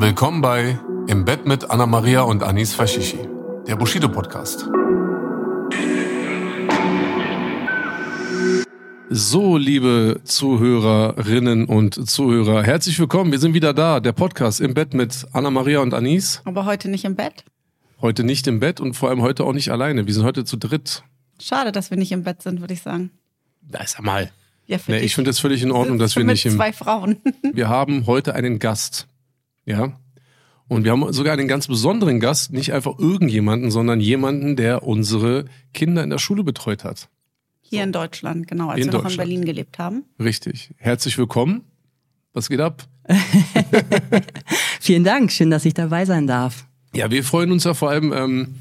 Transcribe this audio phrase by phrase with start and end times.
[0.00, 3.18] Willkommen bei Im Bett mit Anna Maria und Anis Fashishi,
[3.66, 4.68] der Bushido Podcast.
[9.10, 13.32] So, liebe Zuhörerinnen und Zuhörer, herzlich willkommen.
[13.32, 16.42] Wir sind wieder da, der Podcast im Bett mit Anna Maria und Anis.
[16.44, 17.44] Aber heute nicht im Bett.
[18.00, 20.06] Heute nicht im Bett und vor allem heute auch nicht alleine.
[20.06, 21.02] Wir sind heute zu dritt.
[21.40, 23.10] Schade, dass wir nicht im Bett sind, würde ich sagen.
[23.62, 24.30] Da ist er mal.
[24.66, 25.06] Ja, für Nee, dich.
[25.06, 26.54] ich finde es völlig in Ordnung, dass wir nicht im.
[26.56, 27.16] zwei Frauen.
[27.54, 29.08] Wir haben heute einen Gast.
[29.68, 29.92] Ja.
[30.66, 35.44] Und wir haben sogar einen ganz besonderen Gast, nicht einfach irgendjemanden, sondern jemanden, der unsere
[35.72, 37.08] Kinder in der Schule betreut hat.
[37.60, 39.16] Hier in Deutschland, genau, als In wir noch in.
[39.16, 40.04] Berlin gelebt haben.
[40.18, 40.70] Richtig.
[40.78, 41.64] Herzlich willkommen.
[42.32, 42.86] Was geht ab?
[44.80, 46.66] Vielen Dank, schön, dass ich dabei sein darf.
[46.94, 48.54] Ja, wir freuen uns ja vor allem, ähm,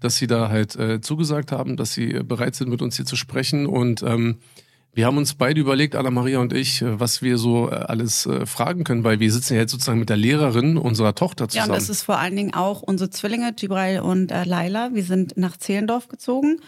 [0.00, 3.16] dass Sie da halt äh, zugesagt haben, dass Sie bereit sind, mit uns hier zu
[3.16, 3.66] sprechen.
[3.66, 4.36] Und ähm,
[4.94, 8.26] wir haben uns beide überlegt, Anna Maria und ich, äh, was wir so äh, alles
[8.26, 11.48] äh, fragen können, weil wir sitzen ja jetzt sozusagen mit der Lehrerin unserer Tochter Ja,
[11.48, 11.70] zusammen.
[11.70, 14.94] und das ist vor allen Dingen auch unsere Zwillinge, Gibrail und äh, Laila.
[14.94, 16.60] Wir sind nach Zehlendorf gezogen.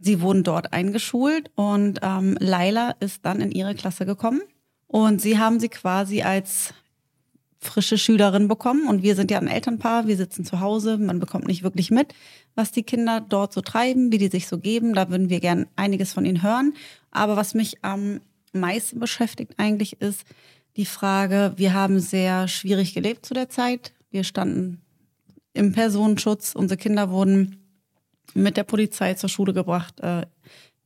[0.00, 4.40] Sie wurden dort eingeschult und ähm, Laila ist dann in ihre Klasse gekommen.
[4.86, 6.74] Und sie haben sie quasi als
[7.60, 8.88] frische Schülerin bekommen.
[8.88, 12.14] Und wir sind ja ein Elternpaar, wir sitzen zu Hause, man bekommt nicht wirklich mit,
[12.54, 14.94] was die Kinder dort so treiben, wie die sich so geben.
[14.94, 16.74] Da würden wir gern einiges von ihnen hören.
[17.12, 18.20] Aber was mich am
[18.52, 20.24] meisten beschäftigt eigentlich ist
[20.76, 23.92] die Frage, wir haben sehr schwierig gelebt zu der Zeit.
[24.10, 24.80] Wir standen
[25.52, 27.58] im Personenschutz, unsere Kinder wurden
[28.34, 30.00] mit der Polizei zur Schule gebracht.
[30.00, 30.26] Äh,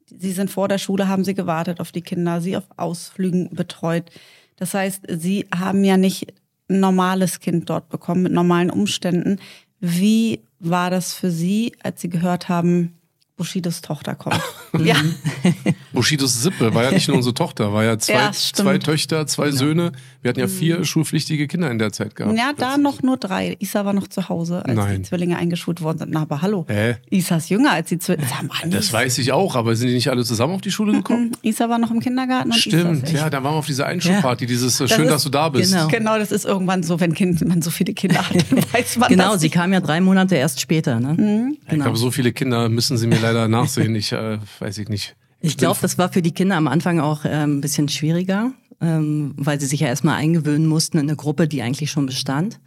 [0.09, 4.11] Sie sind vor der Schule, haben sie gewartet auf die Kinder, sie auf Ausflügen betreut.
[4.57, 6.33] Das heißt, sie haben ja nicht
[6.69, 9.39] ein normales Kind dort bekommen mit normalen Umständen.
[9.81, 12.95] Wie war das für Sie, als Sie gehört haben,
[13.37, 14.41] Bushidos Tochter kommt?
[14.83, 14.97] ja,
[15.93, 19.51] Bushidos Sippe war ja nicht nur unsere Tochter, war ja zwei, Ja, zwei Töchter, zwei
[19.51, 19.93] Söhne.
[20.23, 22.37] Wir hatten ja vier schulpflichtige Kinder in der Zeit gehabt.
[22.37, 23.57] ja, da noch nur drei.
[23.61, 25.03] Isa war noch zu Hause, als Nein.
[25.03, 26.11] die Zwillinge eingeschult worden sind.
[26.13, 26.65] Na, aber hallo.
[26.69, 26.97] Hä?
[27.11, 28.27] Isa ist jünger als die Zwillinge.
[28.67, 31.33] Das weiß ich auch, aber sind die nicht alle zusammen auf die Schule gekommen?
[31.43, 34.89] Isa war noch im Kindergarten Stimmt, ja, da waren wir auf dieser Einschulparty, dieses äh,
[34.89, 35.73] Schön, ist- dass du da bist.
[35.73, 35.89] genau.
[35.89, 39.09] Genau, das ist irgendwann so, wenn kind, man so viele Kinder hat, dann weiß man
[39.11, 39.55] Genau, das sie nicht.
[39.55, 40.99] kam ja drei Monate erst später.
[40.99, 41.15] Ne?
[41.15, 41.57] Mhm.
[41.71, 43.95] Ich glaube, so viele Kinder müssen sie mir leider nachsehen.
[43.95, 45.17] Ich äh, weiß ich nicht.
[45.41, 49.35] Ich glaube, das war für die Kinder am Anfang auch ähm, ein bisschen schwieriger, ähm,
[49.37, 52.59] weil sie sich ja erstmal eingewöhnen mussten in eine Gruppe, die eigentlich schon bestand.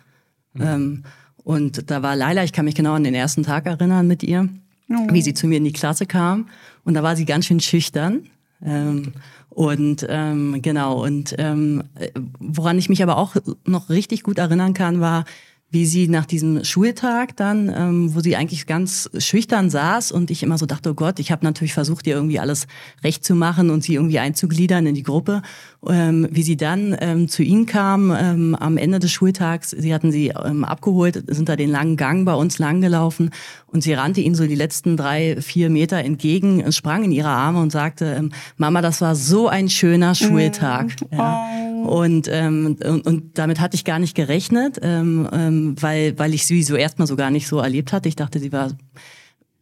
[0.60, 1.04] Ähm,
[1.44, 4.50] und da war Laila, ich kann mich genau an den ersten Tag erinnern mit ihr,
[4.88, 6.50] wie sie zu mir in die Klasse kam.
[6.84, 8.24] Und da war sie ganz schön schüchtern.
[8.64, 9.14] Ähm,
[9.50, 12.10] und ähm, genau, und ähm, äh,
[12.40, 15.26] woran ich mich aber auch noch richtig gut erinnern kann, war,
[15.72, 20.42] wie sie nach diesem Schultag dann, ähm, wo sie eigentlich ganz schüchtern saß und ich
[20.42, 22.68] immer so dachte, oh Gott, ich habe natürlich versucht, ihr irgendwie alles
[23.04, 25.44] recht zu machen und sie irgendwie einzugliedern in die Gruppe,
[25.88, 29.70] ähm, wie sie dann ähm, zu ihnen kam ähm, am Ende des Schultags.
[29.70, 33.30] Sie hatten sie ähm, abgeholt, sind da den langen Gang bei uns langgelaufen
[33.72, 37.62] und sie rannte ihnen so die letzten drei, vier Meter entgegen, sprang in ihre Arme
[37.62, 40.92] und sagte, ähm, Mama, das war so ein schöner Schultag.
[41.12, 41.48] Ja.
[41.86, 46.46] Und, ähm, und, und damit hatte ich gar nicht gerechnet, ähm, ähm, weil, weil ich
[46.46, 48.10] sie so erstmal so gar nicht so erlebt hatte.
[48.10, 48.72] Ich dachte, sie war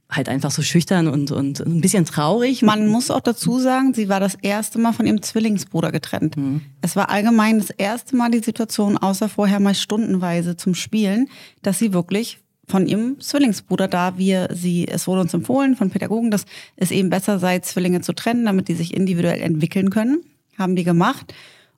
[0.09, 2.61] halt einfach so schüchtern und, und ein bisschen traurig.
[2.61, 6.35] Man muss auch dazu sagen, sie war das erste Mal von ihrem Zwillingsbruder getrennt.
[6.81, 11.27] Es war allgemein das erste Mal die Situation, außer vorher mal stundenweise zum Spielen,
[11.61, 16.31] dass sie wirklich von ihrem Zwillingsbruder da wir sie, es wurde uns empfohlen von Pädagogen,
[16.31, 16.45] dass
[16.75, 20.21] es eben besser sei, Zwillinge zu trennen, damit die sich individuell entwickeln können.
[20.57, 21.33] Haben die gemacht.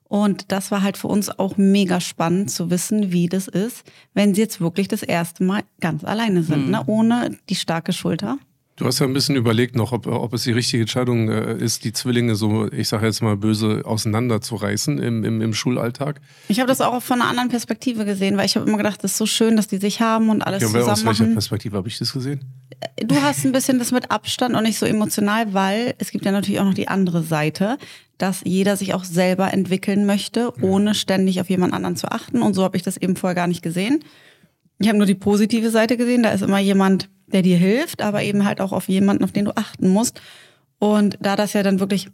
[0.08, 4.34] Und das war halt für uns auch mega spannend zu wissen, wie das ist, wenn
[4.34, 6.82] sie jetzt wirklich das erste Mal ganz alleine sind, ne?
[6.86, 8.38] ohne die starke Schulter.
[8.80, 11.84] Du hast ja ein bisschen überlegt noch, ob, ob es die richtige Entscheidung äh, ist,
[11.84, 16.20] die Zwillinge so, ich sage jetzt mal böse, auseinanderzureißen im, im, im Schulalltag.
[16.48, 19.12] Ich habe das auch von einer anderen Perspektive gesehen, weil ich habe immer gedacht, das
[19.12, 21.34] ist so schön, dass die sich haben und alles Ja, wer- aus zusammen welcher machen.
[21.34, 22.40] Perspektive habe ich das gesehen?
[23.04, 26.32] Du hast ein bisschen das mit Abstand und nicht so emotional, weil es gibt ja
[26.32, 27.76] natürlich auch noch die andere Seite,
[28.16, 32.40] dass jeder sich auch selber entwickeln möchte, ohne ständig auf jemand anderen zu achten.
[32.40, 34.02] Und so habe ich das eben vorher gar nicht gesehen.
[34.78, 36.22] Ich habe nur die positive Seite gesehen.
[36.22, 39.44] Da ist immer jemand, der dir hilft, aber eben halt auch auf jemanden, auf den
[39.44, 40.20] du achten musst.
[40.78, 42.08] Und da das ja dann wirklich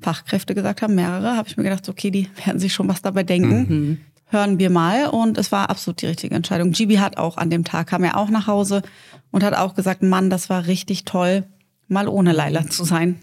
[0.00, 3.22] Fachkräfte gesagt haben, mehrere, habe ich mir gedacht, okay, die werden sich schon was dabei
[3.22, 4.00] denken.
[4.26, 5.08] Hören wir mal.
[5.08, 6.72] Und es war absolut die richtige Entscheidung.
[6.72, 8.82] Gibi hat auch an dem Tag, kam er auch nach Hause
[9.30, 11.44] und hat auch gesagt, Mann, das war richtig toll,
[11.88, 13.16] mal ohne Laila zu sein.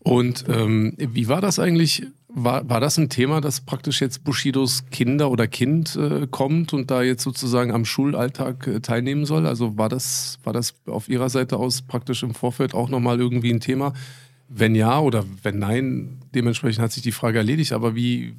[0.00, 2.06] Und ähm, wie war das eigentlich?
[2.30, 6.90] War, war das ein Thema, dass praktisch jetzt Bushidos Kinder oder Kind äh, kommt und
[6.90, 9.46] da jetzt sozusagen am Schulalltag äh, teilnehmen soll?
[9.46, 13.50] Also war das, war das auf Ihrer Seite aus praktisch im Vorfeld auch nochmal irgendwie
[13.50, 13.94] ein Thema?
[14.48, 17.72] Wenn ja oder wenn nein, dementsprechend hat sich die Frage erledigt.
[17.72, 18.34] Aber wie,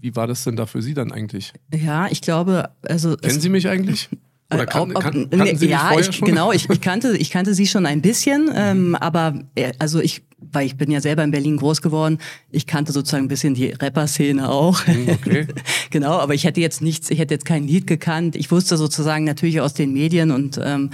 [0.00, 1.52] wie war das denn da für Sie dann eigentlich?
[1.72, 3.16] Ja, ich glaube, also.
[3.16, 4.08] Kennen Sie mich eigentlich?
[4.54, 6.28] Oder kan, Ob- ob- kan, nee, kannten Sie ja, vorher ich, schon?
[6.28, 10.22] Genau, ich, ich, kannte, ich kannte sie schon ein bisschen, ähm, aber äh, also ich,
[10.52, 12.18] weil ich bin ja selber in Berlin groß geworden,
[12.50, 14.86] ich kannte sozusagen ein bisschen die Rapper-Szene auch.
[14.86, 15.46] Hm, okay.
[15.90, 18.36] genau, aber ich hätte jetzt nichts, ich hätte jetzt kein Lied gekannt.
[18.36, 20.90] Ich wusste sozusagen natürlich aus den Medien und ähm,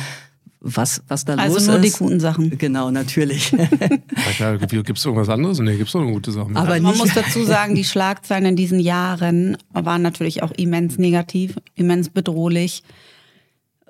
[0.62, 1.98] was, was da Also los nur die ist.
[1.98, 2.58] guten Sachen.
[2.58, 3.52] Genau, natürlich.
[4.38, 5.58] Ja, gibt es irgendwas anderes?
[5.58, 6.50] Nee, gibt es doch eine gute Sache.
[6.54, 10.98] Aber Also man muss dazu sagen, die Schlagzeilen in diesen Jahren waren natürlich auch immens
[10.98, 12.82] negativ, immens bedrohlich.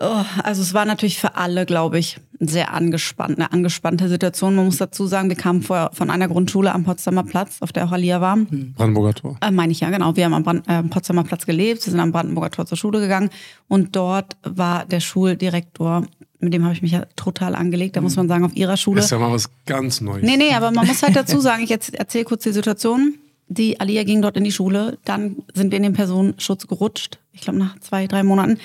[0.03, 4.55] Oh, also es war natürlich für alle, glaube ich, sehr angespannt, eine angespannte Situation.
[4.55, 7.85] Man muss dazu sagen, wir kamen vorher von einer Grundschule am Potsdamer Platz, auf der
[7.85, 8.39] auch Alia war.
[8.77, 9.37] Brandenburger Tor.
[9.43, 10.17] Äh, meine ich ja, genau.
[10.17, 12.99] Wir haben am Brand, äh, Potsdamer Platz gelebt, wir sind am Brandenburger Tor zur Schule
[12.99, 13.29] gegangen
[13.69, 16.07] und dort war der Schuldirektor,
[16.39, 18.97] mit dem habe ich mich ja total angelegt, da muss man sagen, auf ihrer Schule.
[18.97, 20.25] Das ist ja mal was ganz Neues.
[20.25, 23.17] Nee, nee, aber man muss halt dazu sagen, ich erzähle kurz die Situation.
[23.49, 27.43] Die Alia ging dort in die Schule, dann sind wir in den Personenschutz gerutscht, ich
[27.43, 28.59] glaube nach zwei, drei Monaten.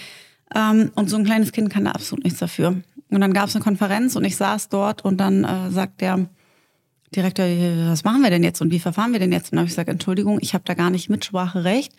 [0.53, 2.81] Ähm, und so ein kleines Kind kann da absolut nichts dafür.
[3.09, 6.27] Und dann gab es eine Konferenz und ich saß dort und dann äh, sagt der
[7.15, 9.45] Direktor, äh, was machen wir denn jetzt und wie verfahren wir denn jetzt?
[9.45, 11.93] Und dann habe ich gesagt, Entschuldigung, ich habe da gar nicht Mitspracherecht.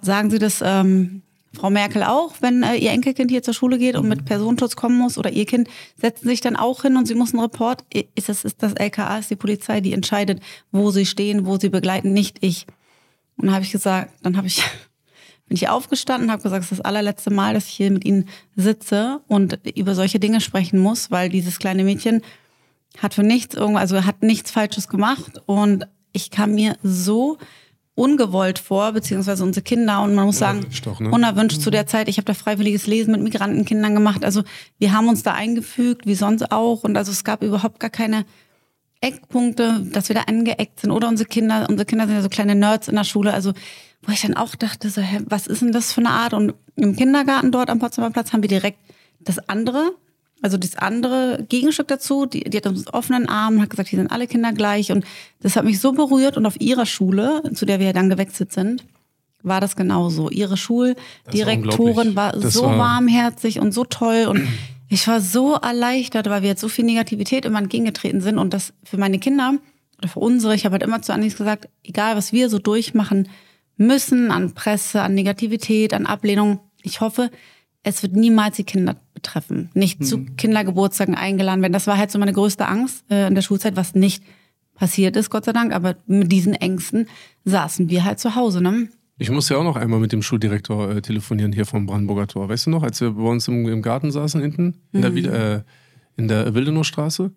[0.00, 3.96] Sagen Sie das ähm, Frau Merkel auch, wenn äh, Ihr Enkelkind hier zur Schule geht
[3.96, 7.14] und mit Personenschutz kommen muss oder Ihr Kind, setzen sich dann auch hin und Sie
[7.14, 7.84] muss einen Report,
[8.14, 10.40] ist das, ist das LKA, ist die Polizei, die entscheidet,
[10.70, 12.66] wo Sie stehen, wo Sie begleiten, nicht ich.
[13.36, 14.62] Und dann habe ich gesagt, dann habe ich
[15.48, 18.28] bin ich aufgestanden, habe gesagt, es ist das allerletzte Mal, dass ich hier mit Ihnen
[18.56, 22.22] sitze und über solche Dinge sprechen muss, weil dieses kleine Mädchen
[22.98, 27.38] hat für nichts irgendwo, also hat nichts Falsches gemacht und ich kam mir so
[27.94, 31.10] ungewollt vor, beziehungsweise unsere Kinder und man muss sagen, Unerwünscht auch, ne?
[31.10, 32.08] unerwünscht zu der Zeit.
[32.08, 34.24] Ich habe da freiwilliges Lesen mit Migrantenkindern gemacht.
[34.24, 34.42] Also
[34.78, 38.26] wir haben uns da eingefügt, wie sonst auch und also es gab überhaupt gar keine
[39.00, 42.54] Eckpunkte, dass wir da angeeckt sind oder unsere Kinder, unsere Kinder sind ja so kleine
[42.54, 43.52] Nerds in der Schule, also
[44.06, 46.32] wo ich dann auch dachte, so, hä, was ist denn das für eine Art?
[46.32, 48.78] Und im Kindergarten dort am Potsdamer Platz haben wir direkt
[49.20, 49.92] das andere,
[50.42, 54.12] also das andere Gegenstück dazu, die, die hat uns offenen Armen, hat gesagt, hier sind
[54.12, 54.92] alle Kinder gleich.
[54.92, 55.04] Und
[55.40, 58.52] das hat mich so berührt und auf ihrer Schule, zu der wir ja dann gewechselt
[58.52, 58.84] sind,
[59.42, 60.30] war das genauso.
[60.30, 64.26] Ihre Schuldirektorin war Das so war- warmherzig und so toll.
[64.28, 64.46] Und
[64.88, 68.38] ich war so erleichtert, weil wir jetzt so viel Negativität immer entgegengetreten sind.
[68.38, 69.54] Und das für meine Kinder
[69.98, 73.28] oder für unsere, ich habe halt immer zu Anis gesagt, egal was wir so durchmachen
[73.76, 77.30] müssen an Presse, an Negativität, an Ablehnung, ich hoffe,
[77.82, 81.72] es wird niemals die Kinder betreffen, nicht zu Kindergeburtstagen eingeladen werden.
[81.72, 84.24] Das war halt so meine größte Angst äh, in der Schulzeit, was nicht
[84.74, 87.06] passiert ist, Gott sei Dank, aber mit diesen Ängsten
[87.44, 88.88] saßen wir halt zu Hause, ne?
[89.18, 92.50] Ich musste ja auch noch einmal mit dem Schuldirektor äh, telefonieren hier vom Brandenburger Tor.
[92.50, 95.26] Weißt du noch, als wir bei uns im, im Garten saßen hinten in der, Wied-
[95.26, 95.62] äh,
[96.18, 97.30] in der Wildenowstraße?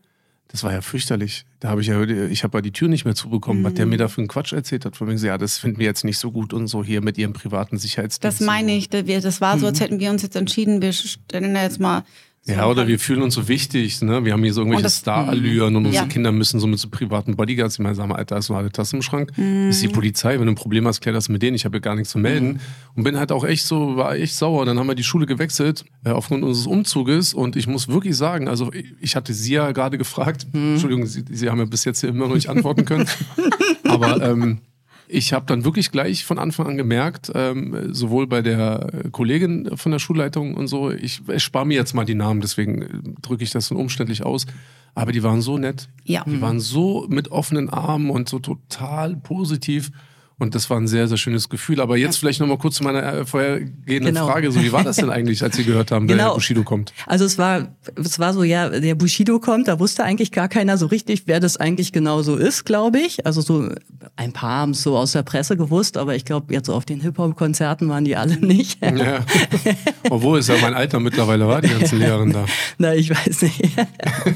[0.51, 1.45] Das war ja fürchterlich.
[1.59, 3.99] Da habe ich ja, ich habe ja die Tür nicht mehr zubekommen, was der mir
[3.99, 4.97] da für einen Quatsch erzählt hat.
[4.97, 7.33] Von gesagt, ja, das finden wir jetzt nicht so gut und so hier mit ihrem
[7.33, 8.39] privaten Sicherheitsdienst.
[8.41, 11.61] Das meine ich, das war so, als hätten wir uns jetzt entschieden, wir stellen da
[11.61, 12.03] jetzt mal
[12.49, 14.25] Ja, oder wir fühlen uns so wichtig, ne?
[14.25, 16.09] Wir haben hier so irgendwelche das- Star-Allüren und unsere Ja.
[16.09, 18.71] Kinder müssen so mit so privaten Bodyguards, ich meine, sag mal, Alter, hast du eine
[18.71, 19.31] Tasse im Schrank?
[19.37, 19.69] Mhm.
[19.69, 21.81] Ist die Polizei, wenn du ein Problem hast, klär das mit denen, ich habe ja
[21.81, 22.59] gar nichts zu melden.
[22.95, 24.65] Und bin halt auch echt so, war echt sauer.
[24.65, 28.47] Dann haben wir die Schule gewechselt, äh, aufgrund unseres Umzuges und ich muss wirklich sagen,
[28.47, 30.73] also ich- hatte sie ja gerade gefragt, Mhm.
[30.73, 33.05] Entschuldigung, sie, sie haben ja bis jetzt immer noch nicht antworten können,
[33.83, 34.59] aber ähm,
[35.11, 39.91] ich habe dann wirklich gleich von Anfang an gemerkt, ähm, sowohl bei der Kollegin von
[39.91, 42.87] der Schulleitung und so, ich, ich spare mir jetzt mal die Namen, deswegen äh,
[43.21, 44.45] drücke ich das so umständlich aus,
[44.93, 45.89] aber die waren so nett.
[46.03, 46.23] Ja.
[46.25, 49.91] Die waren so mit offenen Armen und so total positiv.
[50.39, 51.81] Und das war ein sehr, sehr schönes Gefühl.
[51.81, 54.25] Aber jetzt vielleicht noch mal kurz zu meiner äh, vorhergehenden Genau.
[54.25, 54.51] Frage.
[54.53, 56.33] So, wie war das denn eigentlich, als Sie gehört haben, Genau.
[56.33, 56.93] Bushido kommt?
[57.05, 60.77] Also es war, es war so, ja, der Bushido kommt, da wusste eigentlich gar keiner
[60.77, 63.25] so richtig, wer das eigentlich genau so ist, glaube ich.
[63.25, 63.69] Also so
[64.19, 66.83] ein paar haben es so aus der Presse gewusst, aber ich glaube, jetzt so auf
[66.83, 68.83] den Hip-Hop-Konzerten waren die alle nicht.
[68.83, 69.23] Ja.
[70.09, 72.45] Obwohl es ja mein Alter mittlerweile war, die ganzen Lehrerinnen da.
[72.77, 73.61] Na, ich weiß nicht.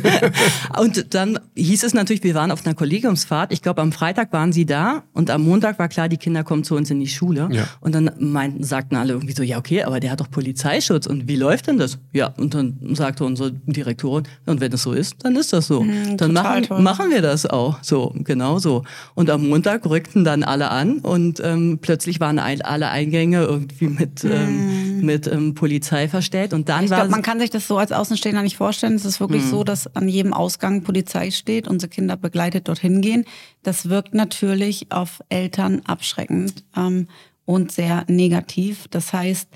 [0.79, 3.51] Und dann hieß es natürlich, wir waren auf einer Kollegiumsfahrt.
[3.51, 6.63] Ich glaube, am Freitag waren sie da und am Montag war klar, die Kinder kommen
[6.63, 7.49] zu uns in die Schule.
[7.51, 7.67] Ja.
[7.81, 11.07] Und dann meinten, sagten alle irgendwie so, ja, okay, aber der hat doch Polizeischutz.
[11.07, 11.99] Und wie läuft denn das?
[12.13, 15.83] Ja, und dann sagte unsere Direktorin, und wenn es so ist, dann ist das so.
[15.83, 16.81] dann total machen, toll.
[16.81, 17.79] machen wir das auch.
[17.81, 18.83] So, genau so.
[19.15, 23.87] Und am Montag rückten dann alle an und ähm, plötzlich waren ein, alle Eingänge irgendwie
[23.87, 26.53] mit, ähm, mit ähm, Polizei verstellt.
[26.53, 26.85] Und dann.
[26.85, 28.95] Ich glaube, man kann sich das so als Außenstehender nicht vorstellen.
[28.95, 33.25] Es ist wirklich so, dass an jedem Ausgang Polizei steht, unsere Kinder begleitet dorthin gehen.
[33.63, 37.07] Das wirkt natürlich auf Eltern abschreckend ähm,
[37.45, 38.87] und sehr negativ.
[38.89, 39.47] Das heißt,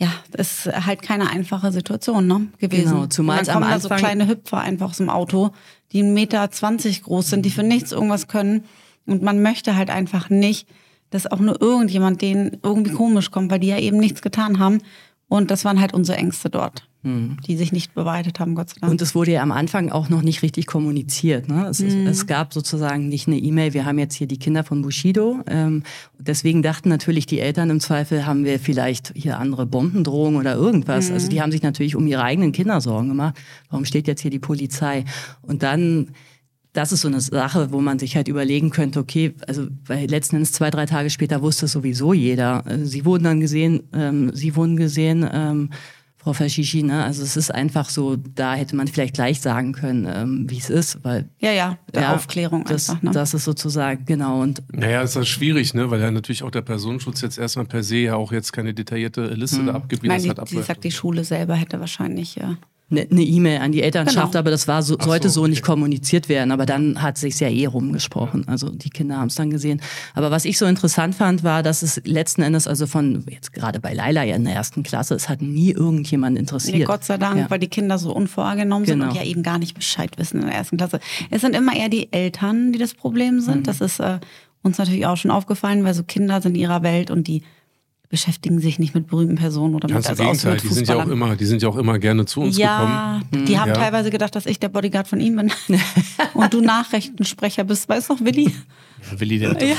[0.00, 2.92] ja, das ist halt keine einfache Situation ne, gewesen.
[2.92, 5.50] Genau, zumal Und es am kommen da so Anfang- kleine Hüpfer einfach aus dem Auto,
[5.92, 6.48] die 1,20 Meter
[7.02, 8.64] groß sind, die für nichts irgendwas können.
[9.08, 10.68] Und man möchte halt einfach nicht,
[11.10, 14.78] dass auch nur irgendjemand denen irgendwie komisch kommt, weil die ja eben nichts getan haben.
[15.28, 16.88] Und das waren halt unsere Ängste dort,
[17.46, 18.90] die sich nicht bewahrheitet haben, Gott sei Dank.
[18.90, 21.48] Und es wurde ja am Anfang auch noch nicht richtig kommuniziert.
[21.48, 21.66] Ne?
[21.66, 24.80] Es, ist, es gab sozusagen nicht eine E-Mail, wir haben jetzt hier die Kinder von
[24.82, 25.40] Bushido.
[25.46, 25.82] Ähm,
[26.18, 31.10] deswegen dachten natürlich die Eltern im Zweifel, haben wir vielleicht hier andere Bombendrohungen oder irgendwas.
[31.10, 33.36] Also die haben sich natürlich um ihre eigenen Kinder Sorgen gemacht.
[33.68, 35.04] Warum steht jetzt hier die Polizei?
[35.42, 36.10] Und dann
[36.78, 40.36] das ist so eine Sache, wo man sich halt überlegen könnte, okay, also weil letzten
[40.36, 42.64] Endes zwei, drei Tage später wusste es sowieso jeder.
[42.66, 45.70] Äh, Sie wurden dann gesehen, ähm, Sie wurden gesehen, ähm,
[46.18, 47.02] Frau Fashishi, ne?
[47.02, 50.70] Also es ist einfach so, da hätte man vielleicht gleich sagen können, ähm, wie es
[50.70, 53.02] ist, weil ja, ja, der ja, Aufklärung das, einfach.
[53.02, 53.10] Ne?
[53.10, 55.90] das ist sozusagen genau und Naja, ist das schwierig, ne?
[55.90, 59.26] Weil ja natürlich auch der Personenschutz jetzt erstmal per se ja auch jetzt keine detaillierte
[59.34, 60.66] Liste da abgibt, wie Nein, das die, die abläuft.
[60.68, 62.56] sagt, die Schule selber hätte wahrscheinlich, ja.
[62.90, 64.38] Eine ne E-Mail an die Elternschaft, Genau.
[64.38, 65.72] aber das war so, sollte so, so nicht okay.
[65.72, 66.52] kommuniziert werden.
[66.52, 68.48] Aber dann hat sich's ja eh rumgesprochen.
[68.48, 69.82] Also die Kinder haben es dann gesehen.
[70.14, 73.78] Aber was ich so interessant fand, war, dass es letzten Endes, also von jetzt gerade
[73.78, 76.78] bei Laila ja in der ersten Klasse, es hat nie irgendjemand interessiert.
[76.78, 77.50] Nee, Gott sei Dank, Ja.
[77.50, 79.10] weil die Kinder so unvorgenommen sind Genau.
[79.10, 81.00] und ja eben gar nicht Bescheid wissen in der ersten Klasse.
[81.30, 83.58] Es sind immer eher die Eltern, die das Problem sind.
[83.58, 83.62] Mhm.
[83.64, 84.18] Das ist äh,
[84.62, 87.42] uns natürlich auch schon aufgefallen, weil so Kinder sind in ihrer Welt und die
[88.08, 90.88] beschäftigen sich nicht mit berühmten Personen oder Ganz mit im also Gegenteil, mit die sind
[90.88, 92.92] ja auch immer, die sind ja auch immer gerne zu uns gekommen.
[92.92, 93.74] Ja, die haben Ja.
[93.74, 95.52] teilweise gedacht, dass ich der Bodyguard von ihm bin.
[96.34, 97.88] und du Nachrichtensprecher bist.
[97.88, 98.54] Weißt du noch, Willi?
[99.16, 99.76] Willi, der Ja,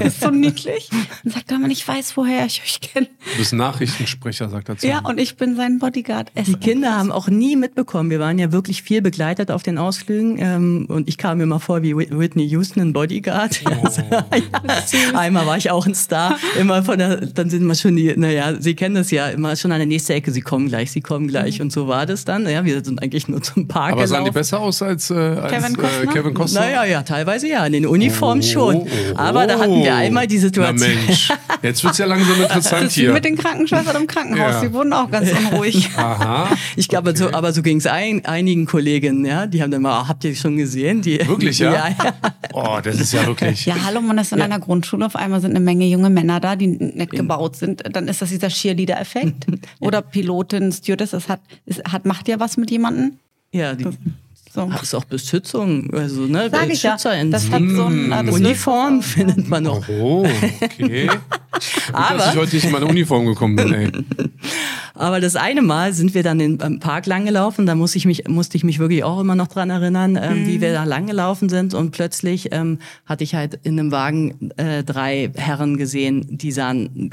[0.00, 0.88] ist so niedlich.
[1.24, 3.06] Und sagt, man, ich weiß, woher ich euch kenne.
[3.32, 6.30] Du bist Nachrichtensprecher, sagt er zu Ja, und ich bin sein Bodyguard.
[6.34, 8.10] Es Die Kinder haben auch nie mitbekommen.
[8.10, 11.58] Wir waren ja wirklich viel begleitet auf den Ausflügen ähm, und ich kam mir mal
[11.58, 13.60] vor wie Whit- Whitney Houston in Bodyguard.
[13.82, 14.26] Also, ja.
[15.18, 16.36] Einmal war ich auch ein Star.
[16.58, 19.72] Immer von der, dann sind wir schon die, naja, Sie kennen das ja, immer schon
[19.72, 20.30] an der nächsten Ecke.
[20.30, 22.46] Sie kommen gleich, Sie kommen gleich und so war das dann.
[22.48, 25.52] Ja, wir sind eigentlich nur zum Park Aber sahen die besser aus als, äh, als
[25.52, 25.82] Kevin Costner?
[25.88, 26.02] Costner?
[26.02, 26.60] Äh, Kevin Costner?
[26.60, 28.71] Naja, ja, teilweise ja, in den Uniformen Oh, schon.
[28.74, 28.86] Oh,
[29.16, 30.76] Aber da hatten wir einmal die Situation.
[30.76, 31.28] Na Mensch,
[31.62, 33.12] jetzt wird's ja langsam interessant Das hier.
[33.12, 34.54] mit den Krankenschwestern im Krankenhaus.
[34.54, 34.60] Ja.
[34.62, 35.90] Die wurden auch ganz unruhig.
[35.96, 36.48] Aha.
[36.76, 40.08] Ich glaube, so, aber so ging es ein, einigen Kolleginnen, ja, die haben dann mal,
[40.08, 41.02] habt ihr schon gesehen?
[41.02, 41.72] Die, Wirklich, ja?
[41.72, 42.14] ja, ja.
[42.52, 43.64] Oh, das ist ja wirklich.
[43.66, 45.06] Ja, hallo, man ist in einer Grundschule.
[45.06, 47.82] Auf einmal sind eine Menge junge Männer da, die nett gebaut sind.
[47.92, 49.46] Dann ist das dieser Cheerleader-Effekt.
[49.80, 51.10] Oder Pilotin, Stewardess.
[51.12, 53.12] Das hat, es hat, macht ja was mit jemandem.
[53.52, 53.86] ja die,
[54.54, 54.66] So.
[54.66, 56.90] das ist auch Beschützung, also ne, Sag ich ja.
[56.92, 59.88] Das hat so ein, äh, das Uniform findet man noch.
[59.88, 60.26] Oh,
[60.60, 61.08] okay.
[61.92, 63.88] Aber- dass ich heute nicht in meine Uniform gekommen bin, ey.
[64.94, 68.28] Aber das eine Mal sind wir dann in, im Park langgelaufen, da muss ich mich,
[68.28, 71.72] musste ich mich wirklich auch immer noch dran erinnern, ähm, wie wir da langgelaufen sind
[71.74, 77.10] und plötzlich ähm, hatte ich halt in einem Wagen äh, drei Herren gesehen, die sahen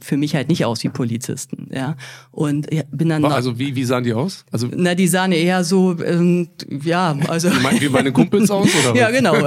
[0.00, 1.96] für mich halt nicht aus wie Polizisten, ja.
[2.30, 4.44] Und ja, bin dann noch, Also, wie, wie sahen die aus?
[4.52, 6.48] Also, wie, na, die sahen eher so, ähm,
[6.84, 7.48] ja, also.
[7.62, 8.98] mein, wie meine Kumpels aus, oder?
[8.98, 9.34] Ja, genau.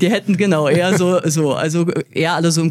[0.00, 2.70] Die hätten genau eher so, so, also eher alle so im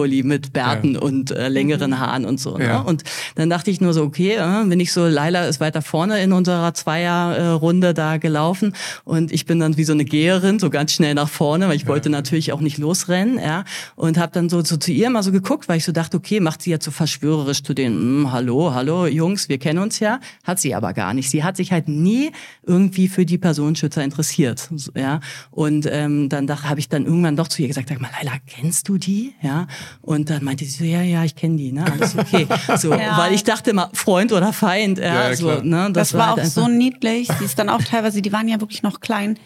[0.00, 2.56] Kapuzenpulli mit Bärten und äh, längeren Haaren und so.
[2.56, 2.64] Ne?
[2.64, 2.80] Ja.
[2.80, 3.04] Und
[3.34, 6.32] dann dachte ich nur so, okay, äh, bin ich so, Laila ist weiter vorne in
[6.32, 11.14] unserer Zweierrunde da gelaufen und ich bin dann wie so eine Geherin so ganz schnell
[11.14, 13.64] nach vorne, weil ich wollte natürlich auch nicht losrennen, ja.
[13.96, 16.40] Und habe dann so, so zu ihr mal so geguckt, weil ich so dachte, okay,
[16.40, 20.20] macht sie jetzt so verschwörerisch zu den, hm, hallo, hallo Jungs, wir kennen uns ja.
[20.44, 21.30] Hat sie aber gar nicht.
[21.30, 22.30] Sie hat sich halt nie
[22.66, 25.20] irgendwie für die Personenschützer interessiert, ja.
[25.50, 28.88] Und ähm, dann habe ich dann irgendwann doch zu ihr gesagt, sag mal, Laila, kennst
[28.88, 29.34] du die?
[29.42, 29.66] Ja.
[30.00, 32.46] Und dann meinte sie so, ja, ja, ich kenne die, ne, alles okay.
[32.76, 33.18] So, Ja.
[33.18, 35.90] weil ich dachte immer, Freund oder Feind, ja, Ja, so, ne.
[35.92, 37.28] Das, war halt auch so niedlich.
[37.40, 39.38] Die ist dann auch teilweise, die waren ja wirklich noch klein.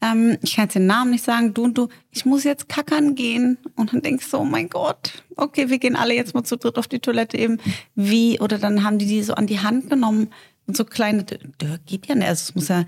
[0.00, 3.14] Ähm, ich kann jetzt den Namen nicht sagen, du und du, ich muss jetzt kackern
[3.14, 3.58] gehen.
[3.74, 6.78] Und dann denkst du, oh mein Gott, okay, wir gehen alle jetzt mal zu dritt
[6.78, 7.58] auf die Toilette eben.
[7.94, 8.38] Wie?
[8.40, 10.28] Oder dann haben die die so an die Hand genommen
[10.66, 12.84] und so kleine, der geht ja nicht, also es muss ja,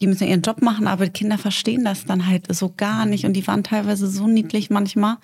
[0.00, 3.06] die müssen ja ihren Job machen, aber die Kinder verstehen das dann halt so gar
[3.06, 3.24] nicht.
[3.24, 5.18] Und die waren teilweise so niedlich manchmal.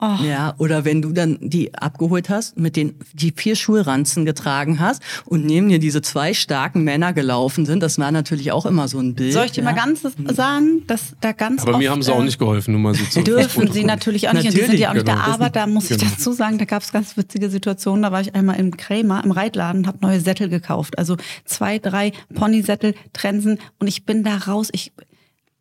[0.00, 0.14] Oh.
[0.24, 5.02] Ja, oder wenn du dann die abgeholt hast, mit den die vier Schulranzen getragen hast
[5.24, 9.00] und neben dir diese zwei starken Männer gelaufen sind, das war natürlich auch immer so
[9.00, 9.32] ein Bild.
[9.32, 9.72] Soll ich dir ja.
[9.72, 12.72] mal ganz sagen, dass da ganz Aber oft, mir haben sie auch äh, nicht geholfen,
[12.72, 14.46] nur mal so zu Dürfen sie natürlich auch nicht.
[14.46, 15.32] und die sind Natürlich, ja auch nicht genau, da.
[15.32, 16.12] Aber da muss ich genau.
[16.12, 18.02] dazu sagen, da gab es ganz witzige Situationen.
[18.02, 20.96] Da war ich einmal im Krämer, im Reitladen, habe neue Sättel gekauft.
[20.96, 23.58] Also zwei, drei Ponysättel, Trensen.
[23.80, 24.68] Und ich bin da raus.
[24.70, 24.92] Ich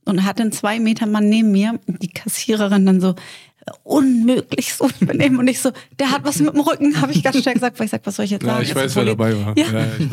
[0.07, 1.79] und hatte einen zwei Meter Mann neben mir.
[1.85, 3.15] Und die Kassiererin dann so,
[3.83, 5.39] unmöglich so benehmen.
[5.39, 7.85] Und ich so, der hat was mit dem Rücken, habe ich ganz schnell gesagt, weil
[7.85, 8.63] ich sag, was soll ich jetzt Ja, sagen?
[8.63, 9.57] ich Ist weiß, ein wer dabei war.
[9.57, 9.65] Ja,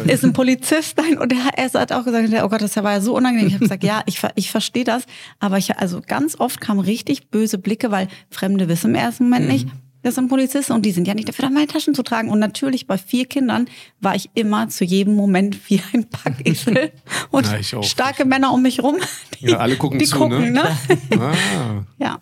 [0.07, 2.93] Ja, ist ein Polizist nein und der, er hat auch gesagt, oh Gott, das war
[2.93, 3.47] ja so unangenehm.
[3.49, 5.05] Ich habe gesagt, ja, ich, ich verstehe das,
[5.41, 9.49] aber ich also ganz oft kamen richtig böse Blicke, weil Fremde wissen im ersten Moment
[9.49, 9.69] nicht,
[10.03, 12.29] das sind Polizisten und die sind ja nicht dafür, da meine Taschen zu tragen.
[12.29, 13.69] Und natürlich bei vier Kindern
[14.03, 16.93] war ich immer zu jedem Moment wie ein Packesel
[17.31, 17.83] und Ja, ich auch.
[17.83, 18.97] starke Männer um mich rum.
[19.41, 20.65] Die, Ja, alle gucken die zu, gucken, ne?
[21.09, 21.19] ne?
[21.19, 22.19] Ah, Ja.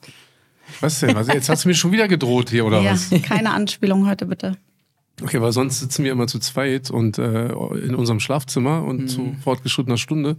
[0.80, 1.14] Was denn?
[1.14, 3.10] Was, jetzt hast du mir schon wieder gedroht hier, oder ja, was?
[3.22, 4.56] keine Anspielung heute bitte.
[5.20, 9.36] Okay, weil sonst sitzen wir immer zu zweit und äh, in unserem Schlafzimmer und zu
[9.42, 10.36] fortgeschrittener Stunde.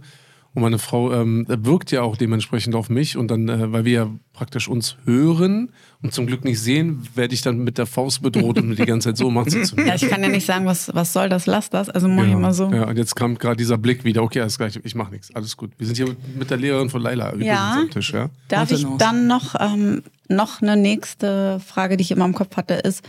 [0.52, 3.92] Und meine Frau ähm, wirkt ja auch dementsprechend auf mich und dann, äh, weil wir
[3.92, 5.72] ja praktisch uns hören
[6.04, 9.08] und zum Glück nicht sehen, werde ich dann mit der Faust bedroht und die ganze
[9.08, 9.86] Zeit so macht sie zu mir.
[9.88, 11.88] Ja, ich kann ja nicht sagen, was, was soll das, lass das.
[11.90, 12.70] Also mach ich Ja, immer so.
[12.70, 14.22] ja, und jetzt kam gerade dieser Blick wieder.
[14.22, 15.72] Okay, alles gleich, ich mache nichts, alles gut.
[15.78, 17.72] Wir sind hier mit, der Lehrerin von Laila übrigens Ja.
[17.80, 18.28] am Tisch, ja?
[18.48, 22.74] Darf ich dann noch, ähm, noch eine nächste Frage, die ich immer im Kopf hatte,
[22.74, 23.02] ist,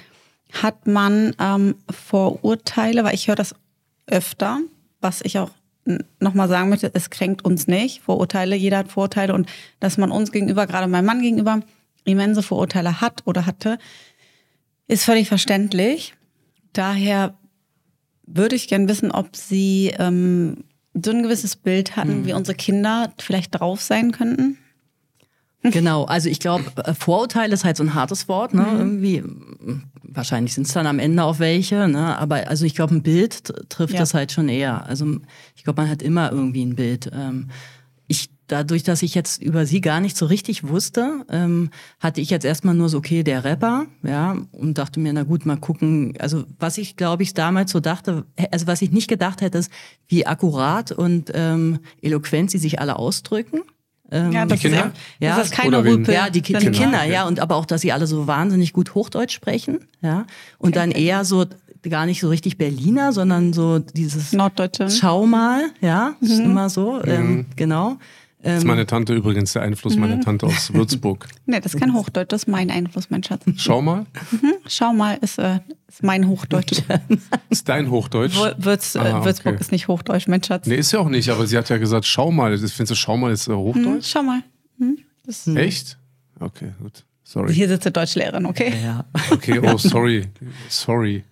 [0.54, 3.54] hat man ähm, Vorurteile, weil ich höre das
[4.08, 4.60] öfter,
[5.02, 5.52] was ich auch
[6.20, 9.48] nochmal sagen möchte, es kränkt uns nicht, Vorurteile, jeder hat Vorurteile und
[9.80, 11.60] dass man uns gegenüber, gerade meinem Mann gegenüber,
[12.06, 13.78] immense Vorurteile hat oder hatte,
[14.88, 16.14] ist völlig verständlich.
[16.74, 17.36] Daher
[18.26, 23.12] würde ich gern wissen, ob Sie ähm, so ein gewisses Bild hatten, wie unsere Kinder
[23.20, 24.58] vielleicht drauf sein könnten.
[25.72, 28.68] Genau, also ich glaube, äh, Vorurteil ist halt so ein hartes Wort, ne?
[28.78, 32.16] Irgendwie, mm, wahrscheinlich sind es dann am Ende auch welche, ne?
[32.20, 34.00] Aber also ich glaube, ein Bild trifft Ja.
[34.02, 34.86] das halt schon eher.
[34.86, 35.18] Also
[35.56, 37.10] ich glaube, man hat immer irgendwie ein Bild.
[37.12, 37.50] Ähm,
[38.48, 42.46] dadurch, dass ich jetzt über sie gar nicht so richtig wusste, ähm, hatte ich jetzt
[42.46, 46.14] erstmal nur so, okay, der Rapper, ja, und dachte mir, na gut, mal gucken.
[46.20, 49.72] Also was ich, glaube ich, damals so dachte, also was ich nicht gedacht hätte, ist,
[50.08, 53.62] wie akkurat und ähm, eloquent sie sich alle ausdrücken.
[54.12, 54.78] Ähm, Ja, das Kinder?
[54.78, 55.84] ist, ja, Ja, das ist keine?
[55.84, 56.14] Rüpel.
[56.14, 59.34] ja, die, die Kinder, ja, und aber auch, dass sie alle so wahnsinnig gut Hochdeutsch
[59.34, 60.26] sprechen, ja,
[60.60, 61.46] und dann eher so
[61.90, 64.90] gar nicht so richtig Berliner, sondern so dieses Norddeutsche.
[64.90, 67.98] Schau mal, ja, ist immer so, ähm, genau.
[68.46, 71.28] Das ist meine Tante übrigens, der Einfluss meiner Tante aus Würzburg.
[71.46, 73.44] Nee, das ist kein Hochdeutsch, das ist mein Einfluss, mein Schatz.
[73.58, 74.06] Schau mal,
[74.68, 76.82] Schau mal, ist, äh, ist mein Hochdeutsch.
[77.50, 78.36] ist dein Hochdeutsch?
[78.38, 79.26] Wür- Würz, äh, Ah, okay.
[79.26, 80.68] Würzburg ist nicht Hochdeutsch, mein Schatz.
[80.68, 82.52] Nee, ist ja auch nicht, aber sie hat ja gesagt, schau mal.
[82.58, 84.08] Das Findest du, schau mal, ist äh, Hochdeutsch?
[84.12, 84.42] schau mal.
[84.78, 84.98] Hm,
[85.58, 85.98] Echt?
[86.40, 87.04] Okay, gut.
[87.24, 87.54] Sorry.
[87.54, 88.74] Hier sitzt die Deutschlehrerin, okay?
[88.84, 89.06] Ja.
[89.32, 90.28] Okay, oh, sorry.
[90.70, 91.24] Sorry.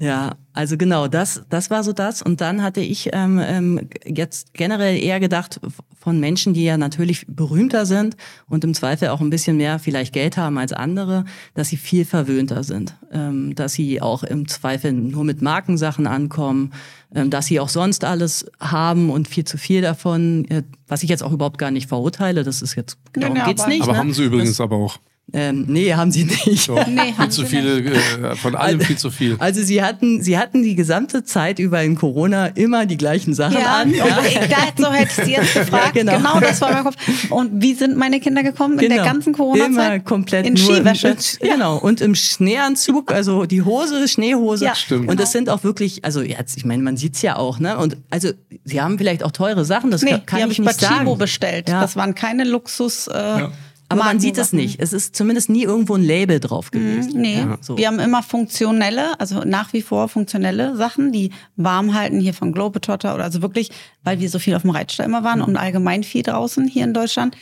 [0.00, 2.20] Ja, also genau, das, das war so das.
[2.20, 5.60] Und dann hatte ich ähm, ähm, jetzt generell eher gedacht
[5.96, 8.16] von Menschen, die ja natürlich berühmter sind
[8.48, 12.04] und im Zweifel auch ein bisschen mehr vielleicht Geld haben als andere, dass sie viel
[12.04, 16.72] verwöhnter sind, ähm, dass sie auch im Zweifel nur mit Markensachen ankommen,
[17.14, 21.08] ähm, dass sie auch sonst alles haben und viel zu viel davon, äh, was ich
[21.08, 22.42] jetzt auch überhaupt gar nicht verurteile.
[22.42, 23.82] Das ist jetzt Nee, darum nee, geht's aber- nicht.
[23.84, 23.98] Aber ne?
[23.98, 24.98] haben sie übrigens aber auch.
[25.32, 26.68] Ähm, nee, haben sie nicht.
[26.68, 29.36] Doch, Nee, viel zu viele, äh, von allem viel zu viel.
[29.38, 33.56] Also sie hatten, sie hatten die gesamte Zeit über in Corona immer die gleichen Sachen
[33.58, 33.88] Ja, an.
[33.88, 33.94] und
[34.26, 35.96] ich, da, so hätte ich sie jetzt gefragt.
[35.96, 36.16] Ja, genau.
[36.18, 36.40] genau.
[36.40, 36.96] das war mein Kopf.
[37.30, 39.70] Und wie sind meine Kinder gekommen in der ganzen Corona-Zeit?
[39.70, 41.16] Immer komplett In Skiwäsche.
[41.40, 41.78] Im, Genau.
[41.78, 44.66] Und im Schneeanzug, also die Hose, Schneehose.
[44.66, 45.08] Ja, Stimmt.
[45.08, 47.78] Und das sind auch wirklich, also jetzt, ich meine, man sieht's ja auch, ne?
[47.78, 48.28] Und also
[48.64, 50.70] sie haben vielleicht auch teure Sachen, das Nee, kann, kann die habe ich ich bei
[50.72, 50.98] nicht sagen.
[50.98, 51.68] Chibo bestellt.
[51.70, 51.80] Ja.
[51.80, 53.08] Das waren keine Luxus.
[53.08, 53.48] Äh,
[53.88, 54.80] Aber man sieht es nicht.
[54.80, 57.20] Es ist zumindest nie irgendwo ein Label drauf gewesen.
[57.20, 57.76] Nee, Ja, so.
[57.76, 62.52] wir haben immer funktionelle, also nach wie vor funktionelle Sachen, die warm halten hier von
[62.52, 63.70] Globetrotter oder also wirklich,
[64.02, 66.94] weil wir so viel auf dem Reitstall immer waren und allgemein viel draußen hier in
[66.94, 67.36] Deutschland,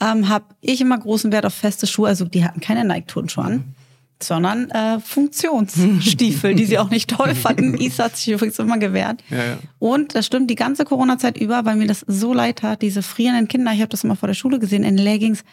[0.00, 2.08] ähm, habe ich immer großen Wert auf feste Schuhe.
[2.08, 3.64] Also die hatten keine Nike-Turnschuhe an,
[4.22, 7.74] sondern äh, Funktionsstiefel, die sie auch nicht toll fanden.
[7.80, 9.22] Isa hat sich übrigens immer gewehrt.
[9.30, 9.58] Ja, ja.
[9.78, 13.48] Und das stimmt die ganze Corona-Zeit über, weil mir das so leid tat, diese frierenden
[13.48, 15.44] Kinder, ich habe das immer vor der Schule gesehen, in Leggings,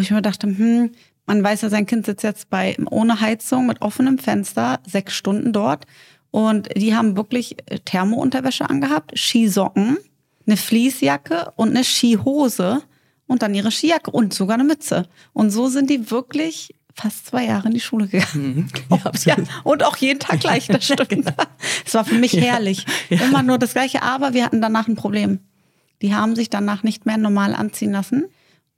[0.00, 0.92] wo ich mir dachte, hm,
[1.26, 5.52] man weiß ja, sein Kind sitzt jetzt bei ohne Heizung mit offenem Fenster, sechs Stunden
[5.52, 5.84] dort.
[6.30, 9.98] Und die haben wirklich äh, Thermounterwäsche angehabt, Skisocken,
[10.46, 12.82] eine Fließjacke und eine Skihose
[13.26, 15.06] und dann ihre Skijacke und sogar eine Mütze.
[15.34, 18.72] Und so sind die wirklich fast zwei Jahre in die Schule gegangen.
[19.26, 21.34] Ja, und auch jeden Tag gleich, das stimmt.
[21.84, 22.86] Es war für mich herrlich.
[23.10, 25.40] Immer nur das Gleiche, aber wir hatten danach ein Problem.
[26.00, 28.24] Die haben sich danach nicht mehr normal anziehen lassen.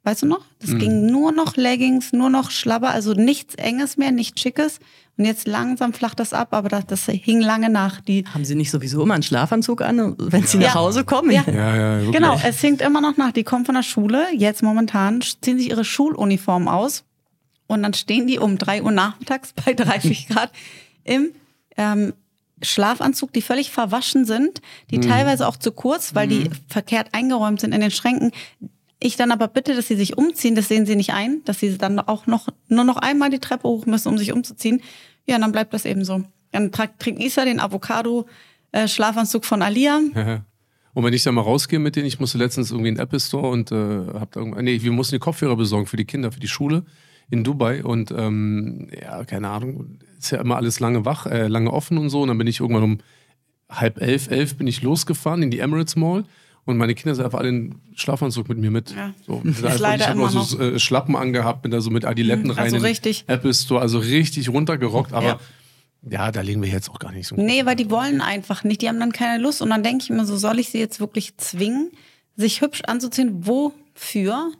[0.04, 0.44] Weißt du noch?
[0.58, 0.78] Das Mhm.
[0.78, 4.80] ging nur noch Leggings, nur noch Schlabber, also nichts Enges mehr, nichts Schickes.
[5.16, 8.00] Und jetzt langsam flacht das ab, aber das, das hing lange nach.
[8.00, 10.74] Die, Haben Sie nicht sowieso immer einen Schlafanzug an, wenn Sie nach Ja.
[10.74, 11.30] Hause kommen?
[11.30, 11.44] Ja.
[11.46, 12.12] Ja, ja, wirklich.
[12.16, 13.30] genau, es hinkt immer noch nach.
[13.32, 17.04] Die kommen von der Schule, jetzt momentan, ziehen sich ihre Schuluniform aus
[17.68, 20.50] und dann stehen die um drei Uhr nachmittags bei 30 Grad
[21.04, 21.28] im
[21.76, 22.12] ähm,
[22.60, 24.60] Schlafanzug, die völlig verwaschen sind,
[24.90, 25.02] die Mhm.
[25.02, 28.30] teilweise auch zu kurz, weil die verkehrt eingeräumt sind in den Schränken.
[29.04, 31.76] Ich dann aber bitte, dass sie sich umziehen, das sehen sie nicht ein, dass sie
[31.76, 34.80] dann auch noch nur noch einmal die Treppe hoch müssen, um sich umzuziehen.
[35.26, 36.22] Ja, dann bleibt das eben so.
[36.52, 40.00] Dann trägt Isa den Avocado-Schlafanzug von Alia.
[40.94, 43.18] Und wenn ich da mal rausgehe mit denen, ich musste letztens irgendwie in den Apple
[43.18, 43.74] Store und äh,
[44.12, 46.84] hab da irgendwann, nee, wir mussten die Kopfhörer besorgen für die Kinder, für die Schule
[47.30, 51.72] in Dubai und ähm, ja, keine Ahnung, ist ja immer alles lange wach, äh, lange
[51.72, 52.98] offen und so und dann bin ich irgendwann um
[53.70, 56.24] halb elf, elf bin ich losgefahren in die Emirates Mall
[56.64, 58.94] und meine Kinder sind einfach alle in Schlafanzug mit mir mit.
[58.94, 59.12] Ja.
[59.26, 62.50] So, also ich habe immer auch so äh, Schlappen angehabt, bin da so mit Adiletten
[62.50, 63.24] rein also in den richtig.
[63.26, 65.38] Apple Store, also richtig runtergerockt, aber Ja.
[66.08, 66.32] ja.
[66.32, 67.36] da legen wir jetzt auch gar nicht so.
[67.36, 68.82] Nee, weil die wollen einfach nicht.
[68.82, 69.60] Die haben dann keine Lust.
[69.62, 71.90] Und dann denke ich mir so, soll ich sie jetzt wirklich zwingen,
[72.36, 73.46] sich hübsch anzuziehen?
[73.46, 74.52] Wofür?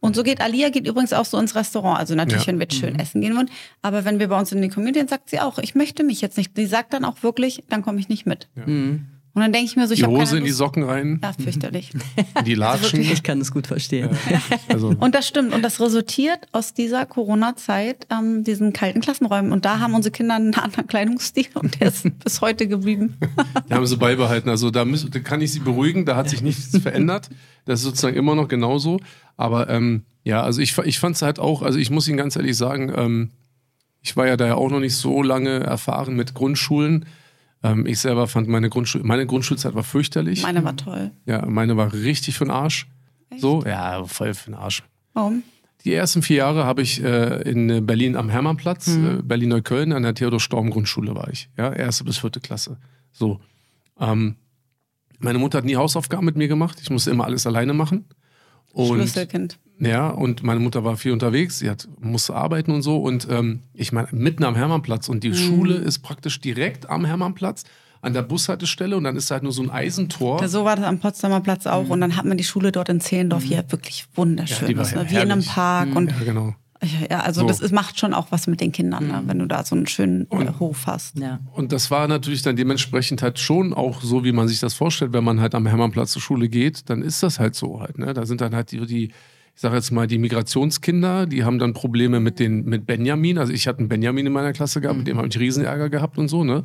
[0.00, 1.98] Und so geht Alia geht übrigens auch so ins Restaurant.
[1.98, 2.48] Also natürlich, Ja.
[2.52, 3.48] wenn wir schön essen gehen wollen.
[3.80, 6.20] Aber wenn wir bei uns in den Community, dann sagt sie auch, ich möchte mich
[6.20, 6.54] jetzt nicht.
[6.58, 8.48] Die sagt dann auch wirklich, dann komme ich nicht mit.
[9.34, 10.52] Und dann denke ich mir so, ich die habe Hose keine in die.
[10.52, 11.92] Socken rein, Ja, fürchterlich.
[12.38, 13.00] in die Latschen.
[13.00, 14.10] Ich kann das gut verstehen.
[14.68, 15.52] Also, Und das stimmt.
[15.52, 19.50] Und das resultiert aus dieser Corona-Zeit, ähm, diesen kalten Klassenräumen.
[19.50, 23.16] Und da haben unsere Kinder einen anderen Kleidungsstil und der ist bis heute geblieben.
[23.68, 24.48] Die haben sie beibehalten.
[24.48, 27.28] Also da, müssen, da kann ich sie beruhigen, da hat sich nichts verändert.
[27.64, 29.00] Das ist sozusagen immer noch genauso.
[29.36, 32.36] Aber ähm, ja, also ich, ich fand es halt auch, also ich muss Ihnen ganz
[32.36, 33.30] ehrlich sagen, ähm,
[34.00, 37.06] ich war ja da ja auch noch nicht so lange erfahren mit Grundschulen.
[37.64, 40.42] Ähm, ich selber fand meine Grundschule, meine Grundschulzeit war fürchterlich.
[40.42, 41.10] Meine war toll.
[41.24, 42.86] ja, meine war richtig für den Arsch.
[43.38, 44.84] So, ja, voll für den Arsch.
[45.14, 45.42] Warum?
[45.84, 50.14] Die ersten vier Jahre habe ich äh, in Berlin am Hermannplatz, äh, Berlin-Neukölln, an der
[50.14, 51.48] Theodor-Storm-Grundschule war ich.
[51.58, 52.78] Ja, erste bis vierte Klasse.
[53.12, 53.40] So.
[53.98, 54.36] Ähm,
[55.18, 56.78] meine Mutter hat nie Hausaufgaben mit mir gemacht.
[56.82, 58.04] Ich musste immer alles alleine machen.
[58.74, 59.58] Und, Schlüsselkind.
[59.80, 61.58] Ja, und meine Mutter war viel unterwegs.
[61.58, 62.98] Sie hat, musste arbeiten und so.
[62.98, 65.08] Und ähm, ich meine, mitten am Hermannplatz.
[65.08, 65.34] Und die Mhm.
[65.34, 67.64] Schule ist praktisch direkt am Hermannplatz
[68.00, 68.96] an der Bushaltestelle.
[68.96, 70.40] Und dann ist da halt nur so ein Eisentor.
[70.40, 71.88] Ja, so war das am Potsdamer Platz auch.
[71.88, 74.68] Und dann hat man die Schule dort in Zehlendorf hier wirklich wunderschön.
[74.68, 74.76] Mhm.
[74.76, 75.10] Ja, die war ne?
[75.10, 75.44] Wie in einem.
[75.44, 75.96] Park.
[75.96, 76.54] Und ja, genau.
[77.10, 77.46] Ja, also So.
[77.46, 79.22] das ist, macht schon auch was mit den Kindern, ne?
[79.26, 81.18] wenn du da so einen schönen äh, Hof hast.
[81.18, 81.40] Ja.
[81.52, 85.12] Und das war natürlich dann dementsprechend halt schon auch so, wie man sich das vorstellt,
[85.12, 87.98] wenn man halt am Hermannplatz zur Schule geht, dann ist das halt so halt.
[87.98, 88.14] Ne?
[88.14, 89.10] Da sind dann halt die, die
[89.56, 93.38] ich sage jetzt mal, die Migrationskinder, die haben dann Probleme mit den mit Benjamin.
[93.38, 96.18] Also ich hatte einen Benjamin in meiner Klasse gehabt, mit dem habe ich Riesenärger gehabt
[96.18, 96.64] und so, ne?